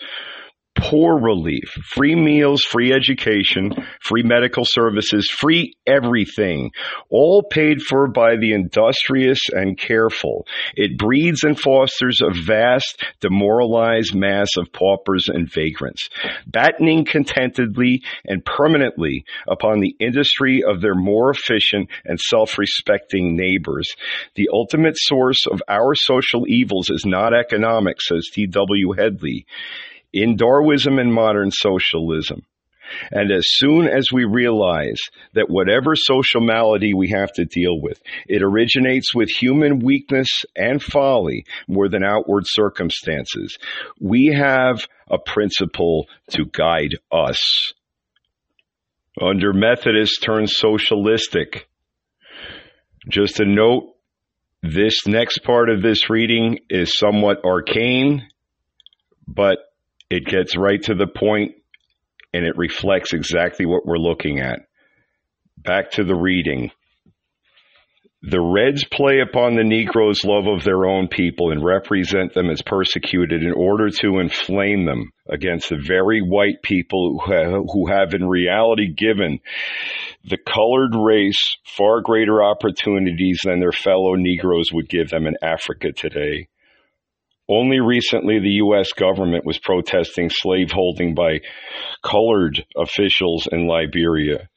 poor 0.77 1.19
relief, 1.19 1.69
free 1.95 2.15
meals, 2.15 2.63
free 2.63 2.93
education, 2.93 3.73
free 4.01 4.23
medical 4.23 4.65
services, 4.65 5.29
free 5.31 5.75
everything, 5.87 6.71
all 7.11 7.43
paid 7.43 7.81
for 7.83 8.09
by 8.09 8.37
the 8.37 8.53
industrious 8.53 9.41
and 9.51 9.79
careful. 9.79 10.47
It 10.75 10.99
breeds 10.99 11.43
and 11.45 11.59
fosters 11.59 12.21
a 12.21 12.31
vast, 12.31 13.03
demoralized 13.21 14.15
mass 14.15 14.49
of 14.57 14.73
paupers 14.73 15.29
and 15.29 15.51
vagrants, 15.51 16.09
battening 16.47 17.05
contentedly 17.05 18.03
and 18.25 18.45
permanently 18.45 19.25
upon 19.49 19.81
the 19.81 19.97
industry 19.99 20.63
of 20.63 20.81
their 20.81 20.95
more 20.95 21.31
efficient 21.31 21.89
and 22.05 22.21
self-respecting 22.21 23.37
neighbors. 23.37 23.95
The 24.35 24.51
ultimate 24.53 24.97
source 24.97 25.47
of 25.47 25.63
our 25.69 25.95
social 25.95 26.47
evils 26.47 26.91
is 26.91 27.05
not 27.07 27.35
economic, 27.35 28.01
says 28.01 28.29
T.W. 28.33 28.93
Headley 28.97 29.47
in 30.17 30.37
Darwinism 30.37 30.99
and 30.99 31.13
modern 31.13 31.51
socialism. 31.51 32.47
And 33.11 33.31
as 33.31 33.45
soon 33.49 33.87
as 33.87 34.11
we 34.11 34.25
realize 34.25 34.99
that 35.35 35.51
whatever 35.51 35.95
social 35.95 36.41
malady 36.41 36.95
we 36.95 37.11
have 37.11 37.33
to 37.35 37.45
deal 37.45 37.79
with, 37.79 38.01
it 38.27 38.43
originates 38.43 39.15
with 39.15 39.29
human 39.29 39.81
weakness 39.81 40.29
and 40.55 40.83
folly 40.83 41.45
more 41.69 41.89
than 41.89 42.03
outward 42.03 42.45
circumstances, 42.47 43.59
we 44.01 44.27
have 44.35 44.87
a 45.11 45.19
principle 45.19 46.07
to 46.31 46.47
guide 46.47 46.95
us. 47.13 47.75
Under 49.21 49.53
Methodist 49.53 50.23
turns 50.23 50.55
socialistic. 50.57 51.69
Just 53.09 53.41
a 53.41 53.45
note, 53.45 53.95
this 54.63 55.07
next 55.07 55.39
part 55.39 55.69
of 55.69 55.83
this 55.83 56.09
reading 56.09 56.61
is 56.71 56.97
somewhat 56.97 57.45
arcane, 57.45 58.27
but 59.27 59.59
it 60.11 60.25
gets 60.25 60.57
right 60.57 60.83
to 60.83 60.95
the 60.95 61.07
point 61.07 61.53
and 62.33 62.45
it 62.45 62.57
reflects 62.57 63.13
exactly 63.13 63.67
what 63.67 63.87
we're 63.87 63.99
looking 63.99 64.41
at. 64.41 64.61
back 65.57 65.91
to 65.93 66.05
the 66.05 66.15
reading. 66.15 66.71
The 68.23 68.41
Reds 68.41 68.85
play 68.85 69.21
upon 69.21 69.55
the 69.55 69.65
Negroes' 69.65 70.25
love 70.25 70.47
of 70.47 70.65
their 70.65 70.85
own 70.87 71.09
people 71.09 71.51
and 71.51 71.65
represent 71.65 72.35
them 72.35 72.51
as 72.51 72.63
persecuted 72.63 73.43
in 73.43 73.53
order 73.53 73.89
to 73.89 74.19
inflame 74.19 74.85
them 74.85 75.13
against 75.29 75.69
the 75.69 75.77
very 75.77 76.21
white 76.21 76.63
people 76.63 77.21
who 77.25 77.87
have 77.87 78.15
in 78.15 78.27
reality 78.27 78.93
given 78.93 79.41
the 80.25 80.39
colored 80.39 80.95
race 80.95 81.57
far 81.65 82.01
greater 82.01 82.43
opportunities 82.43 83.41
than 83.45 83.61
their 83.61 83.73
fellow 83.73 84.15
Negroes 84.15 84.73
would 84.73 84.89
give 84.89 85.11
them 85.11 85.27
in 85.27 85.37
Africa 85.43 85.93
today. 85.93 86.49
Only 87.49 87.79
recently, 87.81 88.41
the 88.41 88.59
U.S. 88.65 88.93
government 88.93 89.45
was 89.45 89.59
protesting 89.59 90.31
slaveholding 90.31 91.15
by 91.15 91.41
colored 92.03 92.65
officials 92.77 93.49
in 93.51 93.69
Liberia. 93.69 94.49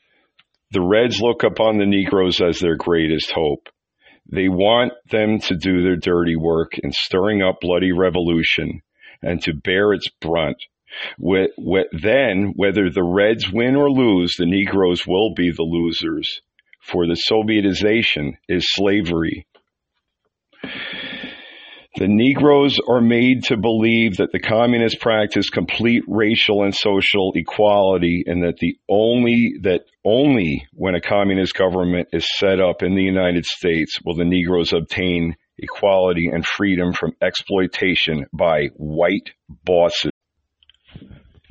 The 0.71 0.82
Reds 0.82 1.21
look 1.21 1.43
upon 1.43 1.78
the 1.78 1.86
Negroes 1.86 2.41
as 2.41 2.60
their 2.60 2.75
greatest 2.75 3.32
hope. 3.32 3.69
They 4.32 4.47
want 4.47 4.93
them 5.10 5.39
to 5.39 5.56
do 5.56 5.82
their 5.82 5.95
dirty 5.95 6.36
work 6.36 6.78
in 6.78 6.91
stirring 6.91 7.41
up 7.41 7.60
bloody 7.62 7.91
revolution 7.91 8.82
and 9.21 9.41
to 9.43 9.54
bear 9.54 9.93
its 9.93 10.08
brunt. 10.21 10.58
Then, 11.17 12.54
whether 12.56 12.89
the 12.89 13.04
Reds 13.04 13.52
win 13.52 13.75
or 13.75 13.91
lose, 13.91 14.36
the 14.36 14.45
Negroes 14.45 15.06
will 15.08 15.34
be 15.34 15.52
the 15.52 15.63
losers, 15.63 16.41
for 16.82 17.06
the 17.06 17.19
Sovietization 17.30 18.38
is 18.47 18.65
slavery. 18.73 19.45
The 21.95 22.08
Negroes 22.08 22.78
are 22.88 23.02
made 23.02 23.45
to 23.45 23.58
believe 23.58 24.17
that 24.17 24.32
the 24.32 24.39
communists 24.39 24.99
practice 24.99 25.49
complete 25.49 26.04
racial 26.08 26.63
and 26.63 26.73
social 26.73 27.32
equality 27.34 28.23
and 28.28 28.43
that 28.43 28.58
the 28.58 28.78
only 28.88 29.56
that 29.63 29.82
only 30.06 30.67
when 30.73 30.93
a 30.93 31.02
communist 31.02 31.56
government 31.56 32.10
is 32.13 32.28
set 32.38 32.60
up 32.60 32.84
in 32.84 32.95
the 32.95 33.02
United 33.02 33.45
States 33.45 33.99
will 34.06 34.15
the 34.15 34.23
Negroes 34.23 34.71
obtain 34.71 35.36
equality 35.58 36.28
and 36.28 36.45
freedom 36.45 36.93
from 36.93 37.15
exploitation 37.21 38.28
by 38.32 38.67
white 38.75 39.32
bosses. 39.49 40.12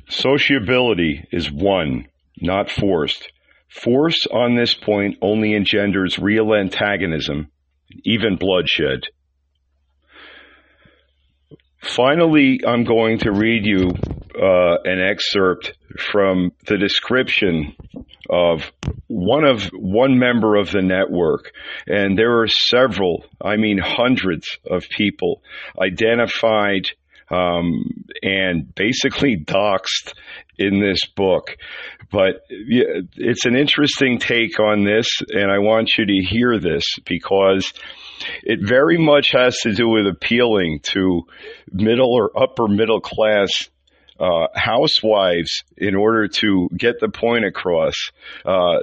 Sociability 0.09 1.27
is 1.31 1.51
won, 1.51 2.07
not 2.41 2.71
forced. 2.71 3.29
Force 3.67 4.25
on 4.31 4.55
this 4.55 4.73
point 4.73 5.17
only 5.21 5.53
engenders 5.53 6.17
real 6.17 6.55
antagonism, 6.55 7.51
even 8.03 8.37
bloodshed. 8.37 9.01
Finally, 11.81 12.61
I'm 12.67 12.83
going 12.83 13.19
to 13.19 13.31
read 13.31 13.65
you 13.65 13.91
uh, 14.35 14.77
an 14.83 15.01
excerpt 15.01 15.73
from 15.97 16.51
the 16.65 16.77
description 16.77 17.75
of 18.29 18.71
one 19.07 19.43
of 19.45 19.63
one 19.73 20.19
member 20.19 20.55
of 20.55 20.71
the 20.71 20.81
network, 20.81 21.51
and 21.87 22.17
there 22.17 22.41
are 22.41 22.47
several, 22.47 23.25
I 23.41 23.55
mean 23.55 23.79
hundreds 23.79 24.59
of 24.69 24.83
people 24.89 25.41
identified 25.81 26.89
um, 27.29 28.05
and 28.21 28.73
basically 28.75 29.37
doxed 29.37 30.13
in 30.59 30.79
this 30.79 30.99
book. 31.15 31.55
But 32.11 32.43
it's 32.49 33.45
an 33.45 33.55
interesting 33.55 34.19
take 34.19 34.59
on 34.59 34.83
this, 34.83 35.07
and 35.29 35.49
I 35.49 35.59
want 35.59 35.97
you 35.97 36.05
to 36.05 36.25
hear 36.27 36.59
this 36.59 36.83
because 37.05 37.71
it 38.43 38.59
very 38.61 38.97
much 38.97 39.31
has 39.31 39.57
to 39.59 39.73
do 39.73 39.87
with 39.87 40.05
appealing 40.05 40.81
to 40.91 41.23
middle 41.71 42.13
or 42.13 42.31
upper 42.37 42.67
middle 42.67 42.99
class 42.99 43.49
uh, 44.19 44.47
housewives 44.53 45.63
in 45.77 45.95
order 45.95 46.27
to 46.27 46.69
get 46.75 46.99
the 46.99 47.07
point 47.07 47.45
across. 47.45 47.95
Uh, 48.43 48.79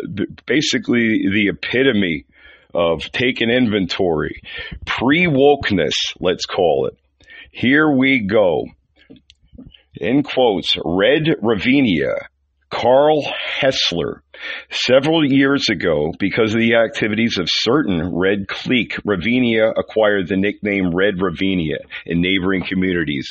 basically, 0.46 1.28
the 1.30 1.48
epitome 1.48 2.24
of 2.72 3.10
taking 3.12 3.50
inventory, 3.50 4.40
pre 4.86 5.26
wokeness, 5.26 5.94
let's 6.20 6.46
call 6.46 6.86
it. 6.86 6.98
Here 7.50 7.90
we 7.90 8.20
go. 8.20 8.66
In 9.98 10.22
quotes, 10.22 10.76
Red 10.84 11.36
Ravinia 11.40 12.28
Carl 12.70 13.22
Haessler. 13.60 14.20
Several 14.70 15.24
years 15.24 15.68
ago, 15.70 16.12
because 16.18 16.52
of 16.52 16.60
the 16.60 16.74
activities 16.74 17.38
of 17.38 17.48
certain 17.48 18.14
Red 18.14 18.48
clique, 18.48 18.98
Ravinia 19.04 19.70
acquired 19.70 20.28
the 20.28 20.36
nickname 20.36 20.94
Red 20.94 21.22
Ravinia 21.22 21.78
in 22.04 22.20
neighboring 22.20 22.64
communities. 22.64 23.30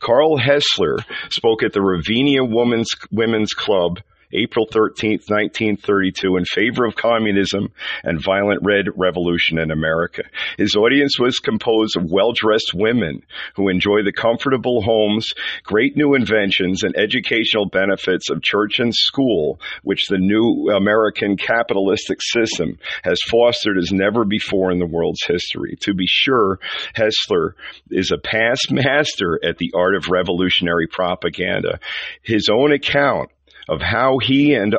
Carl 0.00 0.38
Haessler 0.38 0.98
spoke 1.30 1.62
at 1.62 1.72
the 1.72 1.80
Ravinia 1.80 2.44
Women's, 2.44 2.90
Women's 3.10 3.54
Club 3.54 4.00
April 4.32 4.66
13, 4.70 5.20
1932, 5.28 6.36
in 6.36 6.44
favor 6.44 6.86
of 6.86 6.96
communism 6.96 7.72
and 8.02 8.22
violent 8.22 8.60
red 8.62 8.86
revolution 8.96 9.58
in 9.58 9.70
America. 9.70 10.22
His 10.58 10.74
audience 10.76 11.18
was 11.18 11.38
composed 11.38 11.96
of 11.96 12.10
well-dressed 12.10 12.72
women 12.74 13.22
who 13.56 13.68
enjoy 13.68 14.02
the 14.02 14.12
comfortable 14.12 14.82
homes, 14.82 15.32
great 15.62 15.96
new 15.96 16.14
inventions, 16.14 16.82
and 16.82 16.96
educational 16.96 17.66
benefits 17.68 18.30
of 18.30 18.42
church 18.42 18.78
and 18.78 18.94
school, 18.94 19.60
which 19.82 20.06
the 20.08 20.18
new 20.18 20.70
American 20.74 21.36
capitalistic 21.36 22.18
system 22.20 22.78
has 23.02 23.18
fostered 23.30 23.78
as 23.78 23.92
never 23.92 24.24
before 24.24 24.70
in 24.70 24.78
the 24.78 24.86
world's 24.86 25.24
history. 25.26 25.76
To 25.80 25.94
be 25.94 26.06
sure, 26.06 26.58
Haessler 26.94 27.54
is 27.90 28.10
a 28.10 28.18
past 28.18 28.70
master 28.70 29.38
at 29.44 29.58
the 29.58 29.72
art 29.74 29.94
of 29.94 30.08
revolutionary 30.08 30.86
propaganda. 30.86 31.78
His 32.22 32.48
own 32.50 32.72
account 32.72 33.30
of 33.68 33.80
how 33.80 34.18
he 34.22 34.54
and 34.54 34.76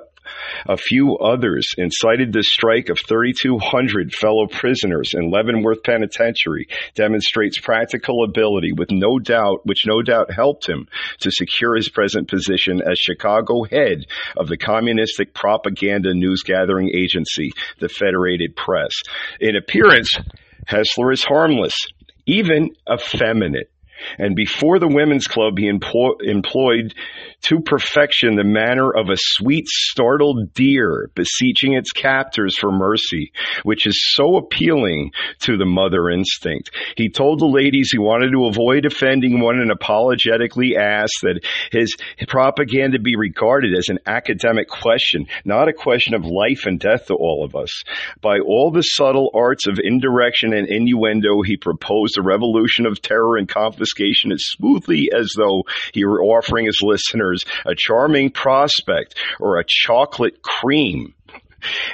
a 0.66 0.78
few 0.78 1.18
others 1.18 1.68
incited 1.78 2.34
the 2.34 2.44
strike 2.44 2.90
of 2.90 3.00
3,200 3.08 4.14
fellow 4.14 4.48
prisoners 4.48 5.12
in 5.14 5.30
Leavenworth 5.30 5.84
Penitentiary 5.84 6.68
demonstrates 6.96 7.60
practical 7.60 8.24
ability 8.24 8.72
with 8.72 8.90
no 8.92 9.20
doubt, 9.20 9.66
which 9.66 9.86
no 9.86 10.02
doubt 10.02 10.32
helped 10.34 10.68
him 10.68 10.88
to 11.20 11.32
secure 11.32 11.76
his 11.76 11.90
present 11.90 12.28
position 12.28 12.82
as 12.82 12.98
Chicago 12.98 13.64
head 13.64 14.06
of 14.36 14.48
the 14.48 14.58
communistic 14.58 15.34
propaganda 15.34 16.14
news 16.14 16.44
gathering 16.44 16.90
agency, 16.94 17.52
the 17.80 17.90
Federated 17.90 18.56
Press. 18.56 18.94
In 19.40 19.56
appearance, 19.56 20.10
Haessler 20.68 21.14
is 21.14 21.24
harmless, 21.24 21.76
even 22.26 22.72
effeminate. 22.92 23.70
And 24.18 24.36
before 24.36 24.80
the 24.80 24.88
women's 24.88 25.28
club, 25.28 25.58
he 25.58 25.68
employ, 25.68 26.12
employed 26.22 26.94
to 27.44 27.60
perfection 27.60 28.36
the 28.36 28.44
manner 28.44 28.92
of 28.92 29.10
a 29.10 29.18
sweet, 29.18 29.68
startled 29.68 30.54
deer 30.54 31.10
beseeching 31.16 31.74
its 31.74 31.92
captors 31.92 32.58
for 32.58 32.72
mercy, 32.72 33.32
which 33.64 33.86
is 33.86 34.02
so 34.16 34.38
appealing 34.38 35.12
to 35.42 35.58
the 35.58 35.66
mother 35.66 36.10
instinct. 36.10 36.72
He 36.98 37.10
told 37.10 37.40
the 37.40 37.46
ladies 37.46 37.90
he 37.92 38.00
wanted 38.00 38.32
to 38.32 38.48
avoid 38.48 38.86
offending 38.86 39.40
one 39.40 39.60
and 39.60 39.72
apologetically 39.72 40.76
asked 40.76 41.22
that 41.22 41.46
his 41.72 41.94
propaganda 42.28 43.00
be 43.00 43.16
regarded 43.16 43.76
as 43.78 43.90
an 43.90 44.00
academic 44.06 44.68
question, 44.68 45.28
not 45.44 45.70
a 45.70 45.74
question 45.74 46.14
of 46.14 46.26
life 46.26 46.66
and 46.66 46.80
death 46.80 47.08
to 47.08 47.16
all 47.16 47.46
of 47.46 47.56
us. 47.56 47.84
By 48.22 48.40
all 48.40 48.72
the 48.72 48.82
subtle 48.82 49.32
arts 49.34 49.68
of 49.68 49.80
indirection 49.80 50.54
and 50.54 50.68
innuendo, 50.68 51.42
he 51.44 51.58
proposed 51.58 52.18
a 52.18 52.24
revolution 52.24 52.86
of 52.86 53.02
terror 53.02 53.38
and 53.38 53.48
confiscation 53.86 54.32
as 54.32 54.44
smoothly 54.46 55.10
as 55.16 55.30
though 55.38 55.64
he 55.94 56.06
were 56.06 56.24
offering 56.24 56.66
his 56.66 56.80
listeners 56.82 57.44
a 57.66 57.76
charming 57.76 58.32
prospect, 58.32 59.16
or 59.40 59.60
a 59.60 59.66
chocolate 59.68 60.42
cream 60.42 61.14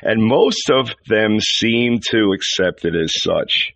and 0.01 0.21
most 0.21 0.69
of 0.69 0.89
them 1.07 1.39
seem 1.39 1.99
to 2.09 2.33
accept 2.33 2.83
it 2.83 2.93
as 2.93 3.13
such. 3.21 3.73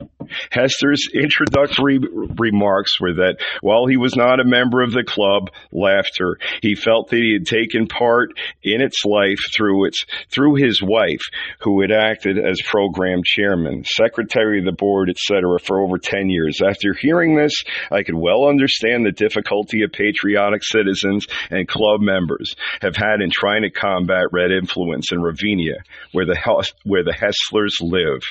Haessler's 0.52 1.10
introductory 1.14 2.00
remarks 2.00 3.00
were 3.00 3.14
that 3.14 3.38
while 3.62 3.86
he 3.86 3.98
was 3.98 4.16
not 4.16 4.40
a 4.40 4.46
member 4.46 4.82
of 4.82 4.92
the 4.92 5.04
club, 5.04 5.52
laughter, 5.72 6.38
he 6.62 6.76
felt 6.76 7.10
that 7.10 7.18
he 7.18 7.34
had 7.34 7.46
taken 7.46 7.88
part 7.88 8.32
in 8.64 8.82
its 8.82 9.06
life 9.06 9.40
through 9.56 9.86
its 9.86 10.06
through 10.30 10.56
his 10.56 10.82
wife, 10.82 11.22
who 11.60 11.82
had 11.82 11.92
acted 11.92 12.38
as 12.38 12.62
program 12.66 13.22
chairman, 13.24 13.84
secretary 13.86 14.60
of 14.60 14.66
the 14.66 14.72
board, 14.72 15.10
etc., 15.10 15.60
for 15.60 15.82
over 15.82 15.98
ten 15.98 16.30
years. 16.30 16.60
After 16.66 16.94
hearing 16.94 17.36
this, 17.36 17.64
I 17.92 18.04
could 18.04 18.16
well 18.16 18.48
understand 18.48 19.06
the 19.06 19.12
difficulty 19.12 19.84
of 19.84 19.92
patriotic 19.92 20.64
citizens 20.64 21.28
and 21.50 21.68
club 21.68 22.02
members 22.02 22.56
have 22.82 22.96
had 22.96 23.22
in 23.22 23.30
trying 23.32 23.64
to 23.64 23.70
combat 23.70 24.28
red 24.32 24.52
influence 24.52 25.12
in 25.12 25.22
Ravinia 25.22 25.76
where 26.12 26.26
the 26.26 26.36
where 26.84 27.04
the 27.04 27.14
Haesslers 27.14 27.82
live. 27.82 28.22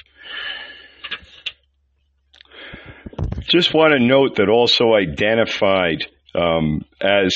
Just 3.48 3.74
want 3.74 3.92
to 3.92 4.04
note 4.04 4.36
that 4.36 4.48
also 4.48 4.94
identified 4.94 6.06
um, 6.34 6.84
as 7.00 7.34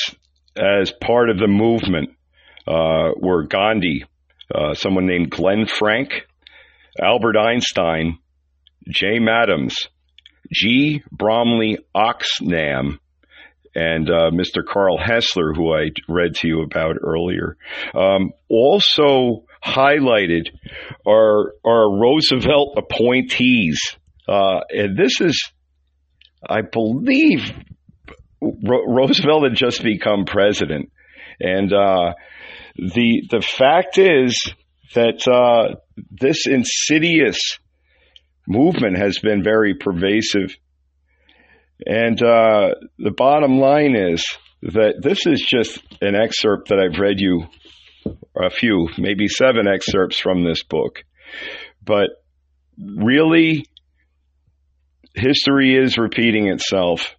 as 0.55 0.91
part 0.91 1.29
of 1.29 1.37
the 1.37 1.47
movement 1.47 2.09
uh, 2.67 3.11
were 3.15 3.47
Gandhi, 3.47 4.05
uh, 4.53 4.73
someone 4.73 5.05
named 5.07 5.29
Glenn 5.29 5.65
Frank, 5.65 6.25
Albert 7.01 7.37
Einstein, 7.37 8.17
Jane 8.87 9.27
Addams, 9.29 9.87
G. 10.51 11.03
Bromley 11.11 11.77
Oxnam, 11.95 12.99
and 13.75 14.09
uh, 14.09 14.31
Mr. 14.31 14.65
Carl 14.67 14.97
Haessler, 14.97 15.55
who 15.55 15.73
I 15.73 15.91
read 16.07 16.35
to 16.35 16.47
you 16.47 16.63
about 16.63 16.97
earlier. 17.01 17.55
Um, 17.93 18.31
also 18.49 19.45
highlighted 19.63 20.49
are, 21.05 21.53
are 21.63 21.99
Roosevelt 21.99 22.77
appointees. 22.77 23.79
Uh, 24.27 24.61
and 24.69 24.97
this 24.97 25.21
is, 25.21 25.51
I 26.47 26.61
believe, 26.61 27.51
Ro- 28.41 28.85
Roosevelt 28.87 29.43
had 29.43 29.55
just 29.55 29.83
become 29.83 30.25
president. 30.25 30.91
And 31.39 31.71
uh, 31.71 32.13
the, 32.75 33.23
the 33.29 33.41
fact 33.41 33.97
is 33.97 34.53
that 34.95 35.27
uh, 35.27 35.75
this 36.11 36.47
insidious 36.47 37.59
movement 38.47 38.97
has 38.97 39.19
been 39.19 39.43
very 39.43 39.75
pervasive. 39.75 40.55
And 41.85 42.21
uh, 42.21 42.75
the 42.97 43.11
bottom 43.15 43.59
line 43.59 43.95
is 43.95 44.25
that 44.61 44.95
this 45.01 45.25
is 45.25 45.41
just 45.41 45.81
an 46.01 46.15
excerpt 46.15 46.69
that 46.69 46.79
I've 46.79 46.99
read 46.99 47.19
you 47.19 47.45
a 48.35 48.49
few, 48.49 48.89
maybe 48.97 49.27
seven 49.27 49.67
excerpts 49.67 50.19
from 50.19 50.43
this 50.43 50.63
book. 50.63 51.03
But 51.83 52.09
really, 52.77 53.65
history 55.19 55.75
is 55.75 55.97
repeating 55.97 56.47
itself. 56.47 57.15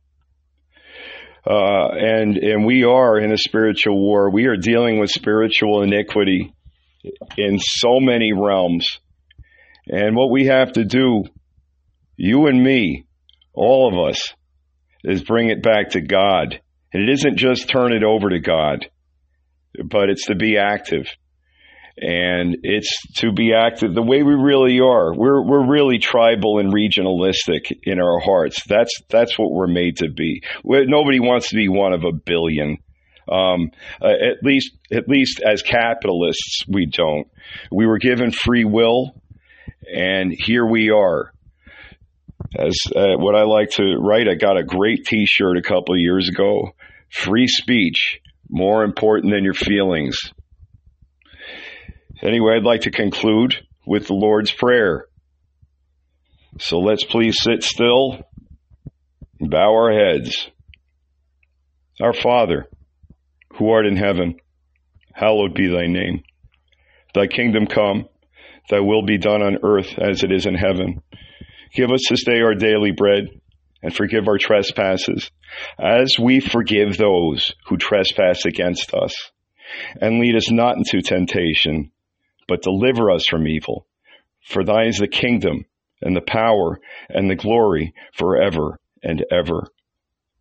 Uh, 1.49 1.89
and 1.93 2.37
and 2.37 2.67
we 2.67 2.85
are 2.85 3.19
in 3.19 3.33
a 3.33 3.39
spiritual 3.39 3.99
war. 3.99 4.31
We 4.31 4.47
are 4.47 4.57
dealing 4.57 4.99
with 5.01 5.11
spiritual 5.11 5.83
iniquity 5.83 6.53
in 7.37 7.59
so 7.59 7.99
many 7.99 8.33
realms. 8.33 8.87
And 9.87 10.15
what 10.15 10.31
we 10.31 10.47
have 10.47 10.73
to 10.73 10.85
do, 10.85 11.25
you 12.17 12.47
and 12.47 12.63
me, 12.63 13.07
all 13.55 13.89
of 13.89 14.11
us, 14.11 14.35
is 15.03 15.25
bring 15.25 15.49
it 15.49 15.63
back 15.63 15.91
to 15.91 16.01
God. 16.01 16.61
And 16.93 17.09
it 17.09 17.13
isn't 17.13 17.39
just 17.39 17.71
turn 17.71 17.93
it 17.93 18.05
over 18.05 18.29
to 18.31 18.41
God 18.41 18.87
but 19.85 20.11
it's 20.11 20.27
to 20.27 20.35
be 20.35 20.59
active. 20.59 21.07
And 22.03 22.57
it's 22.63 22.91
to 23.17 23.31
be 23.31 23.53
active 23.53 23.95
the 23.95 24.03
way 24.03 24.23
we 24.23 24.33
really 24.33 24.81
are. 24.81 25.15
We're, 25.15 25.47
we're 25.47 25.71
really 25.71 25.99
tribal 25.99 26.59
and 26.59 26.73
regionalistic 26.73 27.71
in 27.83 28.01
our 28.01 28.19
hearts. 28.21 28.65
That's, 28.67 28.91
that's 29.11 29.39
what 29.39 29.53
we're 29.53 29.67
made 29.67 29.99
to 29.99 30.09
be. 30.09 30.43
We're, 30.65 30.87
nobody 30.87 31.21
wants 31.21 31.51
to 31.51 31.57
be 31.57 31.69
one 31.69 31.93
of 31.93 32.05
a 32.05 32.13
billion. 32.13 32.79
Um, 33.31 33.71
uh, 34.01 34.09
at 34.09 34.43
least, 34.43 34.73
at 34.91 35.09
least 35.09 35.41
as 35.41 35.61
capitalists, 35.63 36.65
we 36.67 36.87
don't. 36.87 37.29
We 37.71 37.87
were 37.87 37.99
given 37.99 38.33
free 38.33 38.65
will, 38.65 39.15
and 39.87 40.33
here 40.37 40.67
we 40.67 40.91
are. 40.91 41.33
As 42.59 42.75
uh, 42.97 43.17
what 43.19 43.37
I 43.37 43.43
like 43.43 43.71
to 43.73 43.99
write, 44.01 44.27
I 44.27 44.35
got 44.35 44.57
a 44.57 44.65
great 44.65 45.05
T-shirt 45.05 45.59
a 45.59 45.63
couple 45.63 45.97
years 45.99 46.29
ago. 46.29 46.71
Free 47.11 47.47
speech 47.47 48.21
more 48.49 48.83
important 48.83 49.33
than 49.33 49.45
your 49.45 49.55
feelings. 49.55 50.19
Anyway, 52.23 52.55
I'd 52.57 52.65
like 52.65 52.83
to 52.83 52.91
conclude 52.91 53.55
with 53.87 54.07
the 54.07 54.15
Lord's 54.15 54.53
Prayer. 54.53 55.07
So 56.59 56.79
let's 56.79 57.05
please 57.05 57.37
sit 57.41 57.63
still 57.63 58.21
and 59.39 59.51
bow 59.51 59.73
our 59.73 59.93
heads. 59.93 60.51
Our 62.01 62.13
Father, 62.13 62.67
who 63.55 63.71
art 63.71 63.87
in 63.87 63.97
heaven, 63.97 64.37
hallowed 65.13 65.55
be 65.55 65.69
thy 65.69 65.87
name. 65.87 66.23
Thy 67.15 67.27
kingdom 67.27 67.67
come, 67.67 68.07
thy 68.69 68.81
will 68.81 69.05
be 69.05 69.19
done 69.19 69.43
on 69.43 69.59
earth 69.63 69.99
as 69.99 70.23
it 70.23 70.31
is 70.31 70.47
in 70.47 70.55
heaven. 70.55 71.03
Give 71.75 71.91
us 71.91 72.03
this 72.09 72.25
day 72.25 72.41
our 72.41 72.55
daily 72.55 72.93
bread 72.93 73.29
and 73.83 73.95
forgive 73.95 74.29
our 74.29 74.39
trespasses, 74.39 75.31
as 75.79 76.17
we 76.21 76.41
forgive 76.41 76.97
those 76.97 77.55
who 77.67 77.79
trespass 77.79 78.45
against 78.45 78.93
us. 78.93 79.15
And 80.01 80.21
lead 80.21 80.37
us 80.37 80.51
not 80.51 80.77
into 80.77 81.01
temptation, 81.01 81.93
but 82.51 82.63
deliver 82.63 83.13
us 83.13 83.23
from 83.31 83.47
evil. 83.47 83.87
For 84.45 84.65
thine 84.65 84.89
is 84.89 84.99
the 84.99 85.07
kingdom, 85.07 85.67
and 86.03 86.17
the 86.17 86.21
power, 86.21 86.81
and 87.09 87.31
the 87.31 87.37
glory 87.37 87.95
forever 88.13 88.81
and 89.05 89.25
ever. 89.31 89.69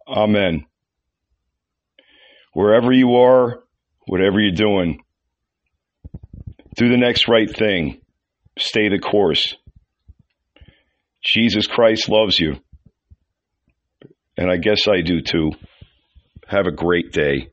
Amen. 0.07 0.65
Wherever 2.53 2.91
you 2.91 3.17
are, 3.17 3.63
whatever 4.07 4.39
you're 4.39 4.51
doing, 4.55 5.01
do 6.75 6.89
the 6.89 6.97
next 6.97 7.27
right 7.27 7.49
thing. 7.55 8.01
Stay 8.57 8.89
the 8.89 8.97
course. 8.97 9.55
Jesus 11.23 11.67
Christ 11.67 12.09
loves 12.09 12.39
you. 12.39 12.55
And 14.35 14.49
I 14.49 14.57
guess 14.57 14.87
I 14.87 15.01
do 15.01 15.21
too. 15.21 15.51
Have 16.47 16.65
a 16.65 16.71
great 16.71 17.11
day. 17.11 17.49